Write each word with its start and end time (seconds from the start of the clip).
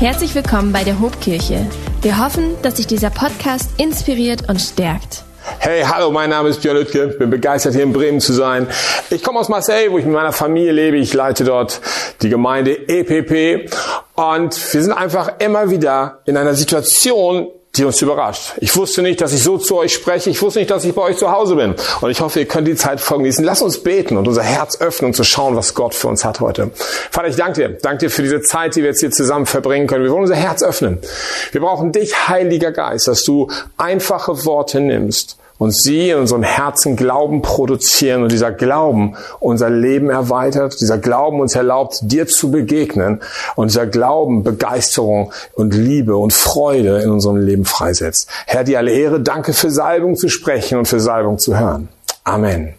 Herzlich 0.00 0.32
willkommen 0.36 0.72
bei 0.72 0.84
der 0.84 1.00
Hobkirche. 1.00 1.66
Wir 2.02 2.24
hoffen, 2.24 2.54
dass 2.62 2.76
sich 2.76 2.86
dieser 2.86 3.10
Podcast 3.10 3.80
inspiriert 3.80 4.48
und 4.48 4.60
stärkt. 4.60 5.24
Hey, 5.58 5.82
hallo, 5.82 6.12
mein 6.12 6.30
Name 6.30 6.50
ist 6.50 6.62
Björn 6.62 6.76
Lüttke, 6.76 7.08
bin 7.08 7.30
begeistert 7.30 7.74
hier 7.74 7.82
in 7.82 7.92
Bremen 7.92 8.20
zu 8.20 8.32
sein. 8.32 8.68
Ich 9.10 9.24
komme 9.24 9.40
aus 9.40 9.48
Marseille, 9.48 9.90
wo 9.90 9.98
ich 9.98 10.04
mit 10.04 10.14
meiner 10.14 10.30
Familie 10.30 10.70
lebe. 10.70 10.98
Ich 10.98 11.14
leite 11.14 11.42
dort 11.42 11.80
die 12.22 12.28
Gemeinde 12.28 12.78
EPP 12.88 13.74
und 14.14 14.72
wir 14.72 14.82
sind 14.84 14.92
einfach 14.92 15.32
immer 15.40 15.68
wieder 15.68 16.20
in 16.26 16.36
einer 16.36 16.54
Situation, 16.54 17.48
die 17.78 17.84
uns 17.84 18.02
überrascht. 18.02 18.54
Ich 18.58 18.74
wusste 18.76 19.02
nicht, 19.02 19.20
dass 19.20 19.32
ich 19.32 19.42
so 19.42 19.58
zu 19.58 19.76
euch 19.76 19.92
spreche. 19.92 20.30
Ich 20.30 20.42
wusste 20.42 20.58
nicht, 20.58 20.70
dass 20.70 20.84
ich 20.84 20.94
bei 20.94 21.02
euch 21.02 21.16
zu 21.16 21.30
Hause 21.30 21.56
bin. 21.56 21.74
Und 22.00 22.10
ich 22.10 22.20
hoffe, 22.20 22.40
ihr 22.40 22.46
könnt 22.46 22.66
die 22.66 22.74
Zeit 22.74 23.04
genießen. 23.06 23.44
Lass 23.44 23.62
uns 23.62 23.82
beten 23.82 24.16
und 24.16 24.26
unser 24.26 24.42
Herz 24.42 24.80
öffnen, 24.80 25.10
um 25.10 25.14
zu 25.14 25.24
schauen, 25.24 25.56
was 25.56 25.74
Gott 25.74 25.94
für 25.94 26.08
uns 26.08 26.24
hat 26.24 26.40
heute. 26.40 26.70
Vater, 27.10 27.28
ich 27.28 27.36
danke 27.36 27.68
dir. 27.68 27.78
Danke 27.80 28.06
dir 28.06 28.10
für 28.10 28.22
diese 28.22 28.42
Zeit, 28.42 28.76
die 28.76 28.82
wir 28.82 28.90
jetzt 28.90 29.00
hier 29.00 29.10
zusammen 29.10 29.46
verbringen 29.46 29.86
können. 29.86 30.04
Wir 30.04 30.10
wollen 30.10 30.22
unser 30.22 30.36
Herz 30.36 30.62
öffnen. 30.62 30.98
Wir 31.52 31.60
brauchen 31.60 31.92
dich, 31.92 32.28
Heiliger 32.28 32.72
Geist, 32.72 33.08
dass 33.08 33.24
du 33.24 33.48
einfache 33.76 34.44
Worte 34.44 34.80
nimmst 34.80 35.38
und 35.58 35.74
sie 35.74 36.10
in 36.10 36.18
unserem 36.18 36.42
Herzen 36.42 36.96
Glauben 36.96 37.42
produzieren 37.42 38.22
und 38.22 38.32
dieser 38.32 38.52
Glauben 38.52 39.16
unser 39.40 39.70
Leben 39.70 40.08
erweitert, 40.10 40.80
dieser 40.80 40.98
Glauben 40.98 41.40
uns 41.40 41.54
erlaubt, 41.54 41.98
dir 42.02 42.26
zu 42.26 42.50
begegnen 42.50 43.20
und 43.56 43.70
dieser 43.70 43.86
Glauben 43.86 44.44
Begeisterung 44.44 45.32
und 45.54 45.74
Liebe 45.74 46.16
und 46.16 46.32
Freude 46.32 47.00
in 47.02 47.10
unserem 47.10 47.36
Leben 47.36 47.64
freisetzt. 47.64 48.28
Herr, 48.46 48.64
dir 48.64 48.78
alle 48.78 48.92
Ehre, 48.92 49.20
danke 49.20 49.52
für 49.52 49.70
Salbung 49.70 50.16
zu 50.16 50.28
sprechen 50.28 50.78
und 50.78 50.86
für 50.86 51.00
Salbung 51.00 51.38
zu 51.38 51.58
hören. 51.58 51.88
Amen. 52.24 52.74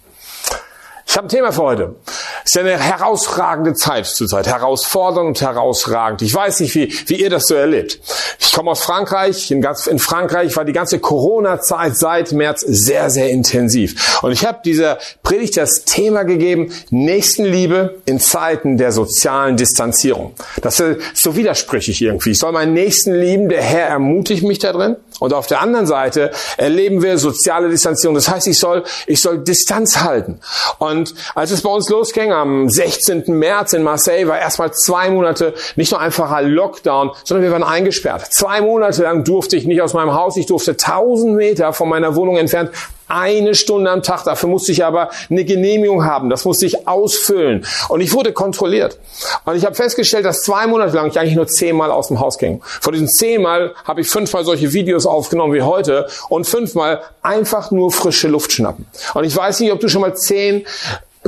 Ich 1.06 1.18
habe 1.18 1.26
ein 1.26 1.30
Thema 1.30 1.52
für 1.52 1.64
heute. 1.64 1.96
Ist 2.44 2.58
eine 2.58 2.78
herausragende 2.78 3.74
Zeit 3.74 4.06
zurzeit, 4.06 4.48
herausfordernd 4.48 5.28
und 5.28 5.42
herausragend. 5.42 6.22
Ich 6.22 6.34
weiß 6.34 6.60
nicht, 6.62 6.76
wie, 6.76 6.94
wie 7.08 7.22
ihr 7.22 7.30
das 7.30 7.48
so 7.48 7.56
erlebt. 7.56 8.00
Ich 8.40 8.54
komme 8.54 8.72
aus 8.72 8.82
Frankreich. 8.82 9.52
In, 9.52 9.62
ganz, 9.62 9.88
in 9.88 10.00
Frankreich 10.00 10.56
war 10.56 10.66
die 10.66 10.74
ganze 10.74 11.00
Corona-Zeit 11.00 11.98
seit 11.98 12.32
März 12.32 12.62
sehr, 12.62 13.10
sehr 13.10 13.30
intensiv. 13.30 14.22
Und 14.22 14.32
ich 14.32 14.46
habe 14.46 14.60
dieser 14.64 14.98
Predigt 15.24 15.58
das 15.58 15.84
Thema 15.86 16.24
gegeben, 16.24 16.74
Nächstenliebe 16.90 18.00
in 18.06 18.20
Zeiten 18.20 18.78
der 18.78 18.92
sozialen 18.92 19.58
Distanzierung. 19.58 20.34
Das 20.62 20.80
ist 20.80 21.00
so 21.14 21.36
widersprüchlich 21.36 22.02
irgendwie. 22.02 22.32
Ich 22.32 22.40
soll 22.40 22.52
meinen 22.52 22.74
Nächsten 22.74 23.14
lieben, 23.14 23.50
der 23.50 23.62
Herr 23.62 23.88
ermutigt 23.88 24.44
mich 24.44 24.60
da 24.60 24.72
drin. 24.72 24.96
Und 25.20 25.34
auf 25.34 25.48
der 25.48 25.62
anderen 25.62 25.86
Seite 25.86 26.32
erleben 26.58 27.02
wir 27.02 27.18
soziale 27.18 27.70
Distanzierung. 27.70 28.16
Das 28.16 28.30
heißt, 28.30 28.48
ich 28.48 28.58
soll, 28.58 28.84
ich 29.06 29.22
soll 29.22 29.44
Distanz 29.44 29.98
halten. 29.98 30.40
Und 30.78 31.14
als 31.36 31.52
es 31.52 31.62
bei 31.62 31.70
uns 31.70 31.90
losging, 31.90 32.29
am 32.32 32.70
16. 32.70 33.24
März 33.28 33.74
in 33.74 33.84
Marseille, 33.84 34.28
war 34.28 34.40
erstmal 34.40 34.74
zwei 34.74 35.10
Monate 35.10 35.54
nicht 35.76 35.92
nur 35.92 36.00
einfacher 36.00 36.42
Lockdown, 36.42 37.12
sondern 37.24 37.44
wir 37.44 37.52
waren 37.52 37.64
eingesperrt. 37.64 38.26
Zwei 38.32 38.62
Monate 38.62 39.04
lang 39.04 39.24
durfte 39.24 39.56
ich 39.56 39.66
nicht 39.66 39.82
aus 39.82 39.94
meinem 39.94 40.14
Haus. 40.14 40.38
Ich 40.38 40.46
durfte 40.46 40.72
1000 40.72 41.36
Meter 41.36 41.74
von 41.74 41.90
meiner 41.90 42.16
Wohnung 42.16 42.38
entfernt 42.38 42.72
eine 43.10 43.56
Stunde 43.56 43.90
am 43.92 44.04
Tag. 44.04 44.24
Dafür 44.24 44.48
musste 44.48 44.72
ich 44.72 44.86
aber 44.86 45.10
eine 45.30 45.44
Genehmigung 45.44 46.06
haben. 46.06 46.30
Das 46.30 46.46
musste 46.46 46.66
ich 46.66 46.88
ausfüllen. 46.88 47.66
Und 47.90 48.02
ich 48.02 48.14
wurde 48.14 48.32
kontrolliert. 48.32 48.98
Und 49.46 49.56
ich 49.56 49.66
habe 49.66 49.76
festgestellt, 49.76 50.26
dass 50.26 50.44
zwei 50.44 50.68
Monate 50.68 50.96
lang 50.96 51.08
ich 51.08 51.20
eigentlich 51.20 51.36
nur 51.36 51.48
zehnmal 51.48 51.92
aus 51.92 52.08
dem 52.08 52.20
Haus 52.20 52.38
ging. 52.38 52.62
Von 52.64 52.94
diesen 52.94 53.10
zehnmal 53.10 53.74
habe 53.84 54.02
ich 54.02 54.10
fünfmal 54.10 54.46
solche 54.46 54.72
Videos 54.72 55.06
aufgenommen 55.06 55.54
wie 55.54 55.64
heute 55.64 56.08
und 56.30 56.46
fünfmal 56.46 57.02
einfach 57.24 57.72
nur 57.72 57.92
frische 57.92 58.28
Luft 58.28 58.52
schnappen. 58.52 58.86
Und 59.16 59.24
ich 59.24 59.36
weiß 59.36 59.60
nicht, 59.60 59.72
ob 59.72 59.80
du 59.80 59.90
schon 59.90 60.02
mal 60.02 60.16
zehn 60.16 60.66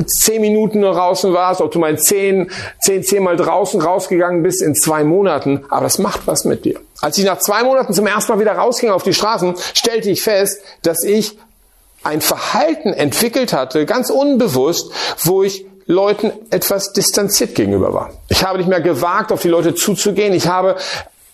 zehn 0.08 0.42
Minuten 0.42 0.80
nur 0.80 0.94
draußen 0.94 1.34
warst, 1.34 1.62
ob 1.62 1.72
du 1.72 1.80
mal 1.80 1.98
zehn, 1.98 2.52
zehn, 2.80 3.04
zehnmal 3.04 3.38
draußen 3.38 3.82
rausgegangen 3.82 4.44
bist 4.44 4.62
in 4.62 4.76
zwei 4.76 5.04
Monaten, 5.04 5.66
aber 5.70 5.84
das 5.84 5.98
macht 5.98 6.28
was 6.28 6.46
mit 6.46 6.66
dir. 6.66 6.80
Als 7.02 7.18
ich 7.18 7.26
nach 7.26 7.40
zwei 7.40 7.64
Monaten 7.64 7.94
zum 7.94 8.08
ersten 8.08 8.32
Mal 8.32 8.40
wieder 8.40 8.54
rausging 8.54 8.90
auf 8.90 9.04
die 9.04 9.14
Straßen, 9.14 9.56
stellte 9.74 10.10
ich 10.10 10.22
fest, 10.22 10.62
dass 10.84 11.04
ich 11.04 11.38
ein 12.04 12.22
Verhalten 12.22 12.94
entwickelt 12.94 13.54
hatte, 13.54 13.86
ganz 13.86 14.10
unbewusst, 14.10 14.92
wo 15.24 15.44
ich 15.44 15.66
Leuten 15.88 16.32
etwas 16.50 16.94
distanziert 16.94 17.56
gegenüber 17.56 17.94
war. 17.94 18.12
Ich 18.30 18.44
habe 18.44 18.58
nicht 18.58 18.70
mehr 18.70 18.82
gewagt, 18.82 19.32
auf 19.32 19.42
die 19.42 19.50
Leute 19.50 19.76
zuzugehen. 19.76 20.34
Ich 20.34 20.48
habe 20.48 20.78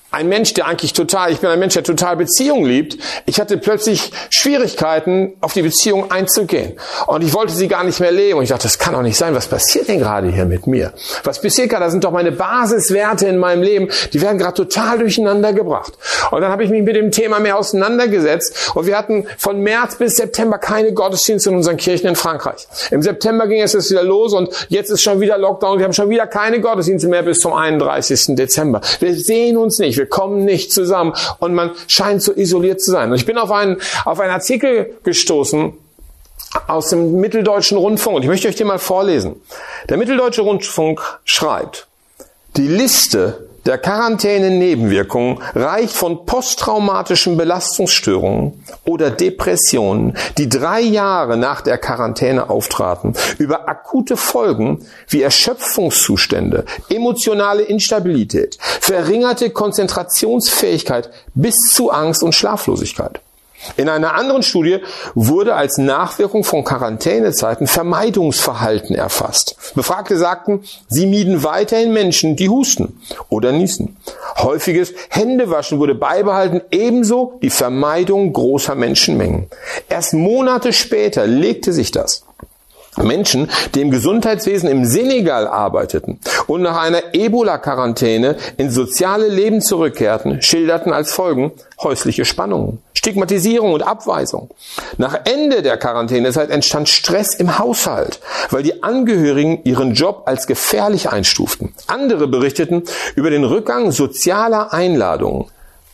ein 0.09 0.29
Mensch, 0.29 0.53
der 0.53 0.67
eigentlich 0.67 0.93
total, 0.93 1.31
ich 1.31 1.39
bin 1.39 1.49
ein 1.49 1.59
Mensch, 1.59 1.73
der 1.73 1.83
total 1.83 2.15
Beziehung 2.15 2.65
liebt. 2.65 2.97
Ich 3.25 3.39
hatte 3.39 3.57
plötzlich 3.57 4.11
Schwierigkeiten, 4.29 5.33
auf 5.41 5.53
die 5.53 5.61
Beziehung 5.61 6.09
einzugehen. 6.11 6.79
Und 7.07 7.23
ich 7.23 7.33
wollte 7.33 7.53
sie 7.53 7.67
gar 7.67 7.83
nicht 7.83 7.99
mehr 7.99 8.11
leben. 8.11 8.37
Und 8.37 8.43
ich 8.43 8.49
dachte, 8.49 8.63
das 8.63 8.79
kann 8.79 8.93
doch 8.93 9.01
nicht 9.01 9.17
sein. 9.17 9.35
Was 9.35 9.47
passiert 9.47 9.89
denn 9.89 9.99
gerade 9.99 10.29
hier 10.29 10.45
mit 10.45 10.65
mir? 10.65 10.93
Was 11.23 11.41
passiert 11.41 11.69
gerade? 11.69 11.83
Das 11.83 11.91
sind 11.91 12.03
doch 12.03 12.11
meine 12.11 12.31
Basiswerte 12.31 13.27
in 13.27 13.37
meinem 13.37 13.61
Leben. 13.61 13.89
Die 14.13 14.21
werden 14.21 14.37
gerade 14.37 14.55
total 14.55 14.99
durcheinander 14.99 15.51
gebracht. 15.51 15.93
Und 16.31 16.41
dann 16.41 16.51
habe 16.51 16.63
ich 16.63 16.69
mich 16.69 16.83
mit 16.83 16.95
dem 16.95 17.11
Thema 17.11 17.39
mehr 17.39 17.57
auseinandergesetzt. 17.57 18.71
Und 18.75 18.85
wir 18.87 18.97
hatten 18.97 19.27
von 19.37 19.59
März 19.61 19.95
bis 19.95 20.15
September 20.15 20.57
keine 20.57 20.93
Gottesdienste 20.93 21.49
in 21.49 21.57
unseren 21.57 21.77
Kirchen 21.77 22.07
in 22.07 22.15
Frankreich. 22.15 22.67
Im 22.91 23.01
September 23.01 23.47
ging 23.47 23.61
es 23.61 23.73
jetzt 23.73 23.91
wieder 23.91 24.03
los 24.03 24.33
und 24.33 24.49
jetzt 24.69 24.89
ist 24.89 25.01
schon 25.01 25.19
wieder 25.19 25.37
Lockdown. 25.37 25.79
Wir 25.79 25.85
haben 25.85 25.93
schon 25.93 26.09
wieder 26.09 26.27
keine 26.27 26.61
Gottesdienste 26.61 27.07
mehr 27.07 27.23
bis 27.23 27.39
zum 27.39 27.53
31. 27.53 28.35
Dezember. 28.35 28.81
Wir 28.99 29.13
sehen 29.13 29.57
uns 29.57 29.79
nicht 29.79 29.97
wir 29.97 30.07
kommen 30.07 30.45
nicht 30.45 30.71
zusammen 30.71 31.13
und 31.39 31.53
man 31.53 31.71
scheint 31.87 32.21
so 32.21 32.33
isoliert 32.33 32.81
zu 32.81 32.91
sein. 32.91 33.11
Und 33.11 33.17
ich 33.17 33.25
bin 33.25 33.37
auf 33.37 33.51
einen, 33.51 33.77
auf 34.05 34.19
einen 34.19 34.31
Artikel 34.31 34.95
gestoßen 35.03 35.73
aus 36.67 36.89
dem 36.89 37.19
Mitteldeutschen 37.19 37.77
Rundfunk 37.77 38.17
und 38.17 38.21
ich 38.23 38.29
möchte 38.29 38.47
euch 38.47 38.55
den 38.55 38.67
mal 38.67 38.79
vorlesen. 38.79 39.41
Der 39.89 39.97
Mitteldeutsche 39.97 40.41
Rundfunk 40.41 41.01
schreibt, 41.25 41.87
die 42.55 42.67
Liste 42.67 43.46
der 43.67 43.77
Quarantäne-Nebenwirkungen 43.77 45.39
reicht 45.53 45.93
von 45.93 46.25
posttraumatischen 46.25 47.35
Belastungsstörungen 47.35 48.63
oder 48.85 49.11
Depressionen, 49.11 50.17
die 50.37 50.47
drei 50.47 50.79
Jahre 50.79 51.35
nach 51.35 51.59
der 51.59 51.77
Quarantäne 51.77 52.49
auftraten, 52.49 53.13
über 53.37 53.67
akute 53.67 54.15
Folgen 54.15 54.85
wie 55.09 55.21
Erschöpfungszustände, 55.21 56.63
emotionale 56.89 57.63
Instabilität, 57.63 58.57
verringerte 58.59 59.49
Konzentrationsfähigkeit 59.49 61.09
bis 61.35 61.55
zu 61.73 61.91
Angst 61.91 62.23
und 62.23 62.33
Schlaflosigkeit. 62.33 63.19
In 63.75 63.89
einer 63.89 64.13
anderen 64.13 64.43
Studie 64.43 64.79
wurde 65.15 65.55
als 65.55 65.77
Nachwirkung 65.77 66.43
von 66.43 66.63
Quarantänezeiten 66.63 67.67
Vermeidungsverhalten 67.67 68.95
erfasst. 68.95 69.55
Befragte 69.75 70.17
sagten, 70.17 70.63
sie 70.87 71.05
mieden 71.05 71.43
weiterhin 71.43 71.93
Menschen, 71.93 72.35
die 72.35 72.49
husten 72.49 72.99
oder 73.29 73.51
niesen. 73.51 73.97
Häufiges 74.37 74.93
Händewaschen 75.09 75.79
wurde 75.79 75.95
beibehalten, 75.95 76.61
ebenso 76.71 77.39
die 77.41 77.49
Vermeidung 77.49 78.31
großer 78.33 78.75
Menschenmengen. 78.75 79.47
Erst 79.89 80.13
Monate 80.13 80.73
später 80.73 81.25
legte 81.27 81.73
sich 81.73 81.91
das. 81.91 82.23
Menschen, 83.03 83.49
die 83.75 83.81
im 83.81 83.91
Gesundheitswesen 83.91 84.69
im 84.69 84.85
Senegal 84.85 85.47
arbeiteten 85.47 86.19
und 86.47 86.61
nach 86.61 86.81
einer 86.81 87.13
Ebola-Quarantäne 87.13 88.37
ins 88.57 88.73
soziale 88.73 89.27
Leben 89.27 89.61
zurückkehrten, 89.61 90.41
schilderten 90.41 90.93
als 90.93 91.11
Folgen 91.11 91.51
häusliche 91.81 92.25
Spannungen, 92.25 92.79
Stigmatisierung 92.93 93.73
und 93.73 93.83
Abweisung. 93.83 94.49
Nach 94.97 95.19
Ende 95.25 95.61
der 95.61 95.77
Quarantänezeit 95.77 96.49
entstand 96.49 96.89
Stress 96.89 97.35
im 97.35 97.59
Haushalt, 97.59 98.19
weil 98.49 98.63
die 98.63 98.83
Angehörigen 98.83 99.61
ihren 99.63 99.93
Job 99.93 100.23
als 100.25 100.47
gefährlich 100.47 101.09
einstuften. 101.09 101.73
Andere 101.87 102.27
berichteten 102.27 102.83
über 103.15 103.29
den 103.29 103.43
Rückgang 103.43 103.91
sozialer 103.91 104.73
Einladungen, 104.73 105.45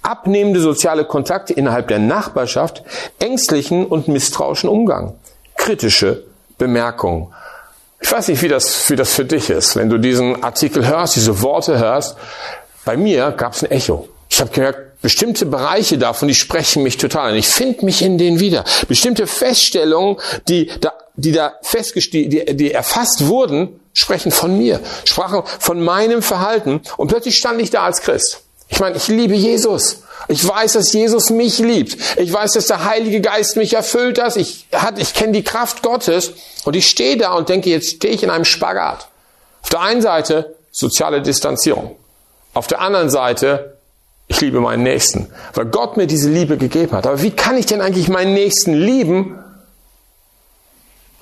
abnehmende 0.02 0.60
soziale 0.60 1.06
Kontakte 1.06 1.54
innerhalb 1.54 1.88
der 1.88 2.00
Nachbarschaft, 2.00 2.84
ängstlichen 3.20 3.86
und 3.86 4.08
misstrauischen 4.08 4.70
Umgang, 4.70 5.16
kritische 5.56 6.24
Bemerkung. 6.64 7.34
Ich 8.00 8.12
weiß 8.12 8.28
nicht, 8.28 8.42
wie 8.42 8.48
das, 8.48 8.90
wie 8.90 8.96
das 8.96 9.14
für 9.14 9.26
dich 9.26 9.50
ist, 9.50 9.76
wenn 9.76 9.90
du 9.90 9.98
diesen 9.98 10.44
Artikel 10.44 10.86
hörst, 10.86 11.16
diese 11.16 11.42
Worte 11.42 11.80
hörst. 11.80 12.18
Bei 12.84 12.98
mir 12.98 13.32
gab 13.32 13.54
es 13.54 13.64
ein 13.64 13.72
Echo. 13.72 14.10
Ich 14.30 14.42
habe 14.42 14.52
gemerkt, 14.52 15.02
bestimmte 15.02 15.46
Bereiche 15.46 15.98
davon, 15.98 16.28
die 16.28 16.36
sprechen 16.36 16.84
mich 16.84 16.98
total 16.98 17.32
an. 17.32 17.36
Ich 17.36 17.48
finde 17.48 17.86
mich 17.86 18.02
in 18.02 18.18
denen 18.18 18.40
wieder. 18.40 18.64
Bestimmte 18.88 19.28
Feststellungen, 19.28 20.18
die 20.48 20.70
da, 20.82 20.94
die 21.16 21.32
da 21.32 21.54
festgestellt, 21.62 22.34
die, 22.34 22.56
die 22.56 22.72
erfasst 22.72 23.28
wurden, 23.28 23.80
sprechen 23.94 24.32
von 24.32 24.58
mir, 24.58 24.80
sprachen 25.06 25.44
von 25.60 25.82
meinem 25.82 26.22
Verhalten. 26.22 26.82
Und 26.98 27.08
plötzlich 27.08 27.38
stand 27.38 27.62
ich 27.62 27.70
da 27.70 27.84
als 27.84 28.02
Christ. 28.02 28.42
Ich 28.70 28.80
meine, 28.80 28.98
ich 28.98 29.08
liebe 29.08 29.36
Jesus. 29.36 30.03
Ich 30.28 30.48
weiß, 30.48 30.74
dass 30.74 30.94
Jesus 30.94 31.30
mich 31.30 31.60
liebt. 31.60 31.98
Ich 32.18 32.32
weiß, 32.32 32.54
dass 32.54 32.68
der 32.68 32.86
Heilige 32.86 33.22
Geist 33.22 33.58
mich 33.58 33.74
erfüllt 33.74 34.22
hat. 34.22 34.36
Ich, 34.38 34.68
hat, 34.72 34.98
ich 35.00 35.14
kenne 35.14 35.34
die 35.34 35.44
Kraft 35.44 35.82
Gottes. 35.82 36.32
Und 36.64 36.76
ich 36.76 36.88
stehe 36.88 37.18
da 37.18 37.34
und 37.34 37.50
denke, 37.50 37.70
jetzt 37.70 37.98
stehe 37.98 38.14
ich 38.14 38.24
in 38.24 38.30
einem 38.30 38.46
Spagat. 38.46 39.08
Auf 39.62 39.70
der 39.70 39.82
einen 39.82 40.02
Seite 40.02 40.56
soziale 40.72 41.22
Distanzierung. 41.22 41.96
Auf 42.54 42.68
der 42.68 42.82
anderen 42.82 43.10
Seite, 43.10 43.78
ich 44.28 44.40
liebe 44.42 44.62
meinen 44.62 44.84
Nächsten. 44.84 45.30
Weil 45.54 45.66
Gott 45.66 45.98
mir 45.98 46.08
diese 46.08 46.30
Liebe 46.30 46.58
gegeben 46.58 46.94
hat. 46.94 47.06
Aber 47.06 47.22
wie 47.22 47.32
kann 47.32 47.58
ich 47.58 47.66
denn 47.66 47.82
eigentlich 47.82 48.08
meinen 48.08 48.34
Nächsten 48.34 48.74
lieben 48.74 49.43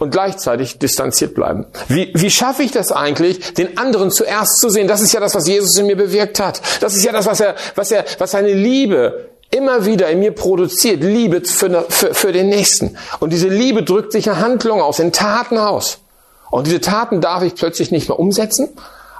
und 0.02 0.10
gleichzeitig 0.10 0.80
distanziert 0.80 1.36
bleiben. 1.36 1.68
Wie, 1.88 2.12
wie 2.16 2.32
schaffe 2.32 2.64
ich 2.64 2.72
das 2.72 2.92
eigentlich, 2.92 3.54
den 3.54 3.78
anderen 3.78 4.10
zuerst 4.10 4.60
zu 4.60 4.70
sehen? 4.70 4.88
Das 4.88 5.00
ist 5.00 5.14
ja 5.14 5.20
das, 5.20 5.36
was 5.36 5.48
Jesus 5.48 5.78
in 5.78 5.86
mir 5.86 5.96
bewirkt 5.96 6.40
hat. 6.40 6.60
Das 6.80 6.96
ist 6.96 7.06
ja 7.06 7.12
das, 7.12 7.28
was 7.28 7.40
er, 7.40 7.56
was 7.76 7.92
er, 7.92 8.06
was 8.18 8.32
seine 8.32 8.52
Liebe 8.52 9.30
immer 9.52 9.86
wieder 9.86 10.10
in 10.10 10.20
mir 10.20 10.32
produziert. 10.32 11.04
Liebe 11.04 11.42
für, 11.46 11.86
für, 11.90 12.16
für 12.16 12.32
den 12.32 12.50
Nächsten. 12.50 12.98
Und 13.20 13.32
diese 13.32 13.48
Liebe 13.48 13.84
drückt 13.84 14.12
sich 14.12 14.26
in 14.26 14.40
Handlungen 14.40 14.82
aus, 14.82 14.98
in 14.98 15.12
Taten 15.12 15.60
aus. 15.60 16.00
Und 16.50 16.66
diese 16.66 16.82
Taten 16.82 17.22
darf 17.22 17.44
ich 17.44 17.54
plötzlich 17.54 17.92
nicht 17.92 18.10
mehr 18.10 18.18
umsetzen. 18.18 18.70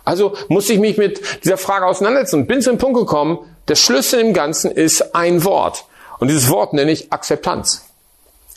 Also 0.04 0.34
muss 0.48 0.68
ich 0.68 0.80
mich 0.80 0.98
mit 0.98 1.22
dieser 1.44 1.58
Frage 1.58 1.86
auseinandersetzen 1.86 2.42
und 2.42 2.48
bin 2.48 2.64
zu 2.64 2.72
dem 2.72 2.80
Punkt 2.80 2.98
gekommen, 2.98 3.38
der 3.68 3.76
Schlüssel 3.76 4.20
im 4.20 4.34
Ganzen 4.34 4.72
ist 4.72 5.14
ein 5.14 5.44
Wort. 5.44 5.86
Und 6.18 6.30
dieses 6.30 6.50
Wort 6.50 6.74
nenne 6.74 6.92
ich 6.92 7.14
Akzeptanz. 7.14 7.84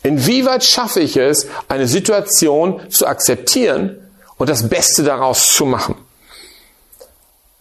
Inwieweit 0.04 0.62
schaffe 0.62 1.00
ich 1.00 1.16
es, 1.16 1.48
eine 1.66 1.88
Situation 1.88 2.80
zu 2.90 3.06
akzeptieren 3.06 3.98
und 4.36 4.50
das 4.50 4.68
Beste 4.68 5.02
daraus 5.02 5.54
zu 5.54 5.64
machen? 5.64 5.96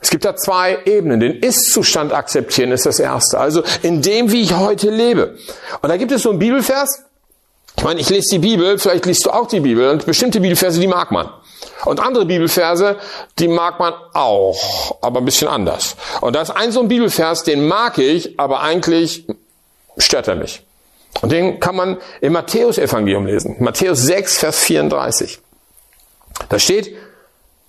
Es 0.02 0.10
gibt 0.10 0.26
da 0.26 0.36
zwei 0.36 0.80
Ebenen. 0.84 1.22
Den 1.22 1.40
Ist-Zustand 1.40 2.12
akzeptieren 2.12 2.74
ist 2.74 2.86
das 2.86 3.00
erste. 3.00 3.40
Also 3.40 3.64
in 3.82 4.02
dem, 4.02 4.30
wie 4.34 4.42
ich 4.42 4.54
heute 4.54 4.90
lebe. 4.90 5.38
Und 5.82 5.88
da 5.88 5.96
gibt 5.96 6.12
es 6.12 6.24
so 6.24 6.32
einen 6.32 6.40
Bibelvers. 6.40 7.04
Ich 7.78 7.84
meine, 7.86 8.02
ich 8.02 8.10
lese 8.10 8.32
die 8.32 8.40
Bibel, 8.40 8.78
vielleicht 8.78 9.06
liest 9.06 9.26
du 9.26 9.32
auch 9.32 9.48
die 9.48 9.62
Bibel 9.62 9.90
und 9.90 10.06
bestimmte 10.06 10.42
Bibelverse, 10.42 10.82
die 10.82 10.88
mag 10.88 11.12
man. 11.12 11.30
Und 11.86 12.02
andere 12.02 12.26
Bibelverse, 12.26 12.98
die 13.40 13.48
mag 13.48 13.80
man 13.80 13.94
auch, 14.14 14.98
aber 15.02 15.22
ein 15.22 15.26
bisschen 15.26 15.48
anders. 15.48 15.96
Und 16.20 16.36
da 16.36 16.42
ist 16.42 16.52
ein 16.52 16.74
so 16.74 16.82
ein 16.82 16.90
Bibelvers, 16.90 17.44
den 17.44 17.66
mag 17.66 17.98
ich, 17.98 18.38
aber 18.38 18.62
eigentlich 18.62 19.26
stört 19.98 20.28
er 20.28 20.36
mich. 20.36 20.64
Und 21.22 21.32
den 21.32 21.60
kann 21.60 21.76
man 21.76 21.98
im 22.22 22.34
Matthäus-Evangelium 22.34 23.26
lesen. 23.26 23.56
Matthäus 23.60 24.02
6, 24.02 24.38
Vers 24.38 24.60
34. 24.60 25.40
Da 26.50 26.60
steht, 26.60 26.96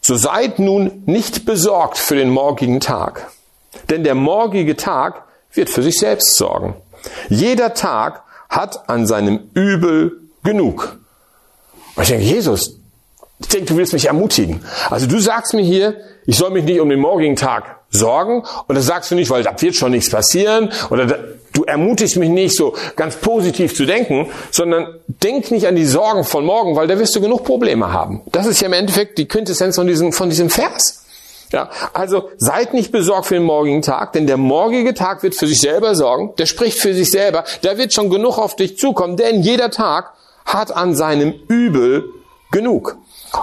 so 0.01 0.17
seid 0.17 0.59
nun 0.59 1.03
nicht 1.07 1.45
besorgt 1.45 1.99
für 1.99 2.17
den 2.17 2.31
morgigen 2.31 2.81
Tag. 2.81 3.31
Denn 3.91 4.05
der 4.05 4.15
morgige 4.15 4.77
Tag 4.77 5.25
wird 5.53 5.71
für 5.71 5.83
sich 5.83 5.99
selbst 5.99 6.37
sorgen. 6.37 6.75
Jeder 7.29 7.75
Tag 7.75 8.23
hat 8.49 8.89
an 8.89 9.07
seinem 9.07 9.51
Übel 9.55 10.21
genug. 10.43 10.99
Und 11.97 12.03
ich 12.03 12.09
denke, 12.09 12.25
Jesus, 12.25 12.81
ich 13.41 13.49
denke, 13.49 13.67
du 13.67 13.77
willst 13.77 13.93
mich 13.93 14.07
ermutigen. 14.07 14.65
Also 14.91 15.07
du 15.07 15.19
sagst 15.19 15.55
mir 15.55 15.63
hier, 15.63 15.97
ich 16.27 16.37
soll 16.37 16.51
mich 16.51 16.65
nicht 16.65 16.81
um 16.81 16.89
den 16.89 17.01
morgigen 17.01 17.37
Tag 17.37 17.81
sorgen. 17.91 18.45
Und 18.67 18.75
das 18.75 18.87
sagst 18.87 19.11
du 19.11 19.15
nicht, 19.15 19.31
weil 19.31 19.43
da 19.43 19.61
wird 19.61 19.75
schon 19.75 19.91
nichts 19.91 20.11
passieren. 20.11 20.71
Oder 20.91 21.19
du 21.53 21.65
ermutigst 21.65 22.17
mich 22.17 22.29
nicht 22.29 22.57
so 22.57 22.75
ganz 22.97 23.17
positiv 23.17 23.75
zu 23.75 23.87
denken, 23.87 24.29
sondern 24.51 24.99
denk 25.07 25.51
nicht 25.51 25.67
an 25.67 25.77
die 25.77 25.85
Sorgen 25.85 26.25
von 26.25 26.45
morgen, 26.45 26.77
weil 26.77 26.87
da 26.87 26.99
wirst 26.99 27.15
du 27.17 27.21
genug 27.21 27.45
Probleme 27.45 27.93
haben. 27.93 28.23
Das 28.33 28.47
ist 28.47 28.61
ja 28.61 28.67
im 28.67 28.73
Endeffekt 28.73 29.19
die 29.19 29.27
Quintessenz 29.27 29.77
von 29.77 29.87
diesem, 29.87 30.13
von 30.13 30.29
diesem 30.31 30.51
Vers. 30.51 31.05
Ja, 31.53 31.71
also 31.93 32.31
seid 32.37 32.75
nicht 32.75 32.91
besorgt 32.91 33.27
für 33.27 33.35
den 33.35 33.45
morgigen 33.45 33.83
Tag, 33.83 34.13
denn 34.13 34.27
der 34.27 34.39
morgige 34.39 34.93
Tag 34.93 35.23
wird 35.23 35.37
für 35.37 35.47
sich 35.47 35.61
selber 35.61 35.95
sorgen. 35.95 36.33
Der 36.39 36.47
spricht 36.47 36.79
für 36.79 36.95
sich 36.95 37.11
selber. 37.11 37.45
Da 37.63 37.79
wird 37.79 37.93
schon 37.93 38.11
genug 38.11 38.39
auf 38.39 38.57
dich 38.57 38.77
zukommen, 38.77 39.17
denn 39.17 39.43
jeder 39.43 39.71
Tag 39.71 40.15
hat 40.45 40.75
an 40.75 40.97
seinem 40.97 41.33
Übel 41.49 42.11
genug. 42.51 42.97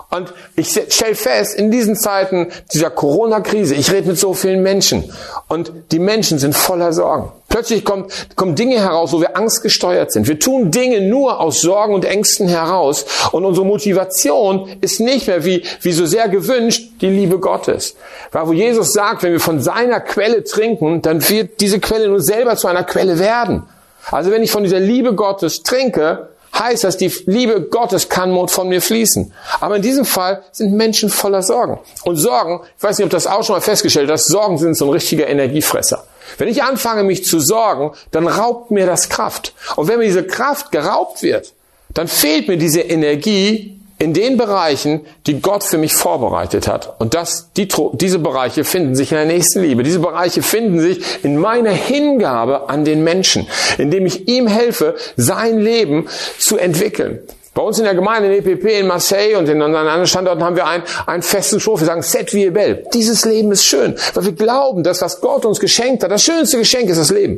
Und 0.09 0.33
ich 0.55 0.69
stelle 0.69 1.15
fest, 1.15 1.55
in 1.55 1.71
diesen 1.71 1.95
Zeiten 1.95 2.47
dieser 2.73 2.89
Corona-Krise, 2.89 3.75
ich 3.75 3.91
rede 3.91 4.09
mit 4.09 4.19
so 4.19 4.33
vielen 4.33 4.63
Menschen 4.63 5.11
und 5.47 5.71
die 5.91 5.99
Menschen 5.99 6.39
sind 6.39 6.55
voller 6.55 6.93
Sorgen. 6.93 7.31
Plötzlich 7.49 7.83
kommt, 7.83 8.11
kommen 8.35 8.55
Dinge 8.55 8.79
heraus, 8.79 9.11
wo 9.11 9.19
wir 9.19 9.35
angstgesteuert 9.35 10.11
sind. 10.11 10.27
Wir 10.27 10.39
tun 10.39 10.71
Dinge 10.71 11.01
nur 11.01 11.39
aus 11.39 11.61
Sorgen 11.61 11.93
und 11.93 12.05
Ängsten 12.05 12.47
heraus 12.47 13.05
und 13.31 13.43
unsere 13.43 13.65
Motivation 13.65 14.69
ist 14.79 15.01
nicht 15.01 15.27
mehr 15.27 15.43
wie, 15.43 15.63
wie 15.81 15.91
so 15.91 16.05
sehr 16.05 16.29
gewünscht 16.29 16.91
die 17.01 17.09
Liebe 17.09 17.39
Gottes. 17.39 17.95
Weil 18.31 18.47
wo 18.47 18.53
Jesus 18.53 18.93
sagt, 18.93 19.23
wenn 19.23 19.33
wir 19.33 19.41
von 19.41 19.59
seiner 19.59 19.99
Quelle 19.99 20.43
trinken, 20.43 21.01
dann 21.01 21.27
wird 21.27 21.59
diese 21.59 21.79
Quelle 21.79 22.07
nur 22.07 22.21
selber 22.21 22.55
zu 22.55 22.67
einer 22.67 22.83
Quelle 22.83 23.19
werden. 23.19 23.63
Also 24.09 24.31
wenn 24.31 24.43
ich 24.43 24.51
von 24.51 24.63
dieser 24.63 24.79
Liebe 24.79 25.13
Gottes 25.13 25.63
trinke, 25.63 26.29
heißt 26.57 26.83
das, 26.83 26.97
die 26.97 27.11
Liebe 27.25 27.61
Gottes 27.61 28.09
kann 28.09 28.47
von 28.47 28.69
mir 28.69 28.81
fließen. 28.81 29.33
Aber 29.59 29.77
in 29.77 29.81
diesem 29.81 30.05
Fall 30.05 30.43
sind 30.51 30.73
Menschen 30.73 31.09
voller 31.09 31.41
Sorgen. 31.41 31.79
Und 32.03 32.17
Sorgen, 32.17 32.61
ich 32.77 32.83
weiß 32.83 32.97
nicht, 32.97 33.05
ob 33.05 33.11
das 33.11 33.27
auch 33.27 33.43
schon 33.43 33.55
mal 33.55 33.61
festgestellt 33.61 34.09
hast, 34.11 34.27
Sorgen 34.27 34.57
sind 34.57 34.75
so 34.75 34.85
ein 34.85 34.91
richtiger 34.91 35.27
Energiefresser. 35.27 36.05
Wenn 36.37 36.47
ich 36.47 36.63
anfange, 36.63 37.03
mich 37.03 37.25
zu 37.25 37.39
sorgen, 37.39 37.91
dann 38.11 38.27
raubt 38.27 38.71
mir 38.71 38.85
das 38.85 39.09
Kraft. 39.09 39.53
Und 39.75 39.87
wenn 39.87 39.99
mir 39.99 40.05
diese 40.05 40.25
Kraft 40.25 40.71
geraubt 40.71 41.23
wird, 41.23 41.53
dann 41.93 42.07
fehlt 42.07 42.47
mir 42.47 42.57
diese 42.57 42.81
Energie, 42.81 43.80
in 44.01 44.13
den 44.13 44.35
Bereichen, 44.35 45.01
die 45.27 45.41
Gott 45.41 45.63
für 45.63 45.77
mich 45.77 45.93
vorbereitet 45.93 46.67
hat. 46.67 46.99
Und 46.99 47.13
das, 47.13 47.51
die, 47.55 47.67
diese 47.93 48.17
Bereiche 48.17 48.63
finden 48.63 48.95
sich 48.95 49.11
in 49.11 49.17
der 49.17 49.27
nächsten 49.27 49.61
Liebe. 49.61 49.83
Diese 49.83 49.99
Bereiche 49.99 50.41
finden 50.41 50.79
sich 50.79 51.23
in 51.23 51.37
meiner 51.37 51.69
Hingabe 51.69 52.67
an 52.67 52.83
den 52.83 53.03
Menschen, 53.03 53.47
indem 53.77 54.07
ich 54.07 54.27
ihm 54.27 54.47
helfe, 54.47 54.95
sein 55.17 55.59
Leben 55.59 56.07
zu 56.39 56.57
entwickeln. 56.57 57.19
Bei 57.53 57.61
uns 57.61 57.77
in 57.77 57.85
der 57.85 57.93
Gemeinde 57.93 58.33
in 58.33 58.43
EPP 58.43 58.79
in 58.79 58.87
Marseille 58.87 59.35
und 59.37 59.47
in 59.47 59.61
anderen 59.61 60.07
Standorten 60.07 60.43
haben 60.43 60.55
wir 60.55 60.65
einen, 60.65 60.83
einen 61.05 61.21
festen 61.21 61.59
Spruch. 61.59 61.79
Wir 61.79 61.85
sagen, 61.85 62.01
Set 62.01 62.33
wie 62.33 62.49
Bell. 62.49 62.83
Dieses 62.95 63.23
Leben 63.25 63.51
ist 63.51 63.65
schön, 63.65 63.95
weil 64.15 64.25
wir 64.25 64.31
glauben, 64.31 64.81
dass 64.81 65.03
was 65.03 65.21
Gott 65.21 65.45
uns 65.45 65.59
geschenkt 65.59 66.03
hat, 66.03 66.09
das 66.09 66.23
schönste 66.23 66.57
Geschenk 66.57 66.89
ist 66.89 66.97
das 66.97 67.11
Leben. 67.11 67.37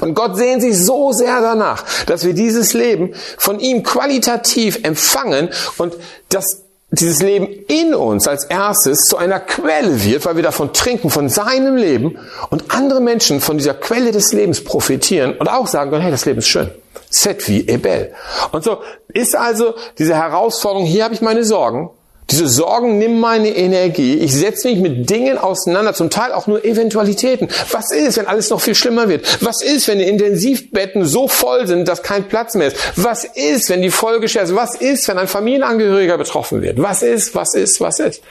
Und 0.00 0.14
Gott 0.14 0.36
sehnt 0.36 0.62
sich 0.62 0.76
so 0.78 1.12
sehr 1.12 1.40
danach, 1.40 1.84
dass 2.04 2.24
wir 2.24 2.34
dieses 2.34 2.74
Leben 2.74 3.14
von 3.38 3.60
ihm 3.60 3.82
qualitativ 3.82 4.80
empfangen 4.82 5.48
und 5.78 5.94
dass 6.28 6.62
dieses 6.90 7.20
Leben 7.20 7.48
in 7.66 7.94
uns 7.94 8.28
als 8.28 8.44
erstes 8.44 9.00
zu 9.00 9.16
einer 9.16 9.40
Quelle 9.40 10.04
wird, 10.04 10.24
weil 10.24 10.36
wir 10.36 10.42
davon 10.42 10.72
trinken, 10.72 11.10
von 11.10 11.28
seinem 11.28 11.76
Leben 11.76 12.18
und 12.50 12.74
andere 12.74 13.00
Menschen 13.00 13.40
von 13.40 13.58
dieser 13.58 13.74
Quelle 13.74 14.12
des 14.12 14.32
Lebens 14.32 14.62
profitieren 14.62 15.36
und 15.36 15.48
auch 15.48 15.66
sagen 15.66 15.90
können, 15.90 16.02
hey, 16.02 16.12
das 16.12 16.26
Leben 16.26 16.38
ist 16.38 16.48
schön. 16.48 16.70
Set 17.10 17.48
wie 17.48 17.66
Ebel. 17.66 18.12
Und 18.52 18.64
so 18.64 18.78
ist 19.08 19.34
also 19.34 19.74
diese 19.98 20.14
Herausforderung, 20.14 20.86
hier 20.86 21.04
habe 21.04 21.14
ich 21.14 21.22
meine 21.22 21.44
Sorgen, 21.44 21.90
diese 22.30 22.48
Sorgen 22.48 22.98
nimm 22.98 23.20
meine 23.20 23.50
Energie. 23.50 24.14
Ich 24.14 24.34
setze 24.34 24.68
mich 24.68 24.80
mit 24.80 25.08
Dingen 25.08 25.38
auseinander, 25.38 25.94
zum 25.94 26.10
Teil 26.10 26.32
auch 26.32 26.48
nur 26.48 26.64
Eventualitäten. 26.64 27.48
Was 27.70 27.92
ist, 27.92 28.16
wenn 28.16 28.26
alles 28.26 28.50
noch 28.50 28.60
viel 28.60 28.74
schlimmer 28.74 29.08
wird? 29.08 29.44
Was 29.44 29.62
ist, 29.62 29.86
wenn 29.86 29.98
die 29.98 30.08
Intensivbetten 30.08 31.04
so 31.04 31.28
voll 31.28 31.68
sind, 31.68 31.86
dass 31.86 32.02
kein 32.02 32.26
Platz 32.26 32.54
mehr 32.54 32.68
ist? 32.68 32.76
Was 32.96 33.24
ist, 33.24 33.70
wenn 33.70 33.80
die 33.80 33.90
Folge 33.90 34.26
ist? 34.26 34.54
Was 34.56 34.74
ist, 34.74 35.06
wenn 35.06 35.18
ein 35.18 35.28
Familienangehöriger 35.28 36.18
betroffen 36.18 36.62
wird? 36.62 36.82
Was 36.82 37.02
ist, 37.02 37.36
was 37.36 37.54
ist, 37.54 37.80
was 37.80 38.00
ist? 38.00 38.22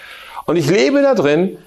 Und 0.46 0.58
ich 0.58 0.70
lebe 0.70 1.02
da 1.02 1.16
drin 1.16 1.58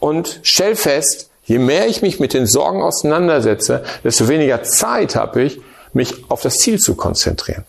und 0.00 0.40
stell 0.42 0.74
fest, 0.74 1.30
je 1.44 1.58
mehr 1.58 1.86
ich 1.86 2.02
mich 2.02 2.18
mit 2.18 2.34
den 2.34 2.46
Sorgen 2.46 2.82
auseinandersetze, 2.82 3.84
desto 4.02 4.26
weniger 4.26 4.64
Zeit 4.64 5.14
habe 5.14 5.42
ich, 5.42 5.60
mich 5.92 6.24
auf 6.28 6.42
das 6.42 6.56
Ziel 6.56 6.80
zu 6.80 6.96
konzentrieren. 6.96 7.64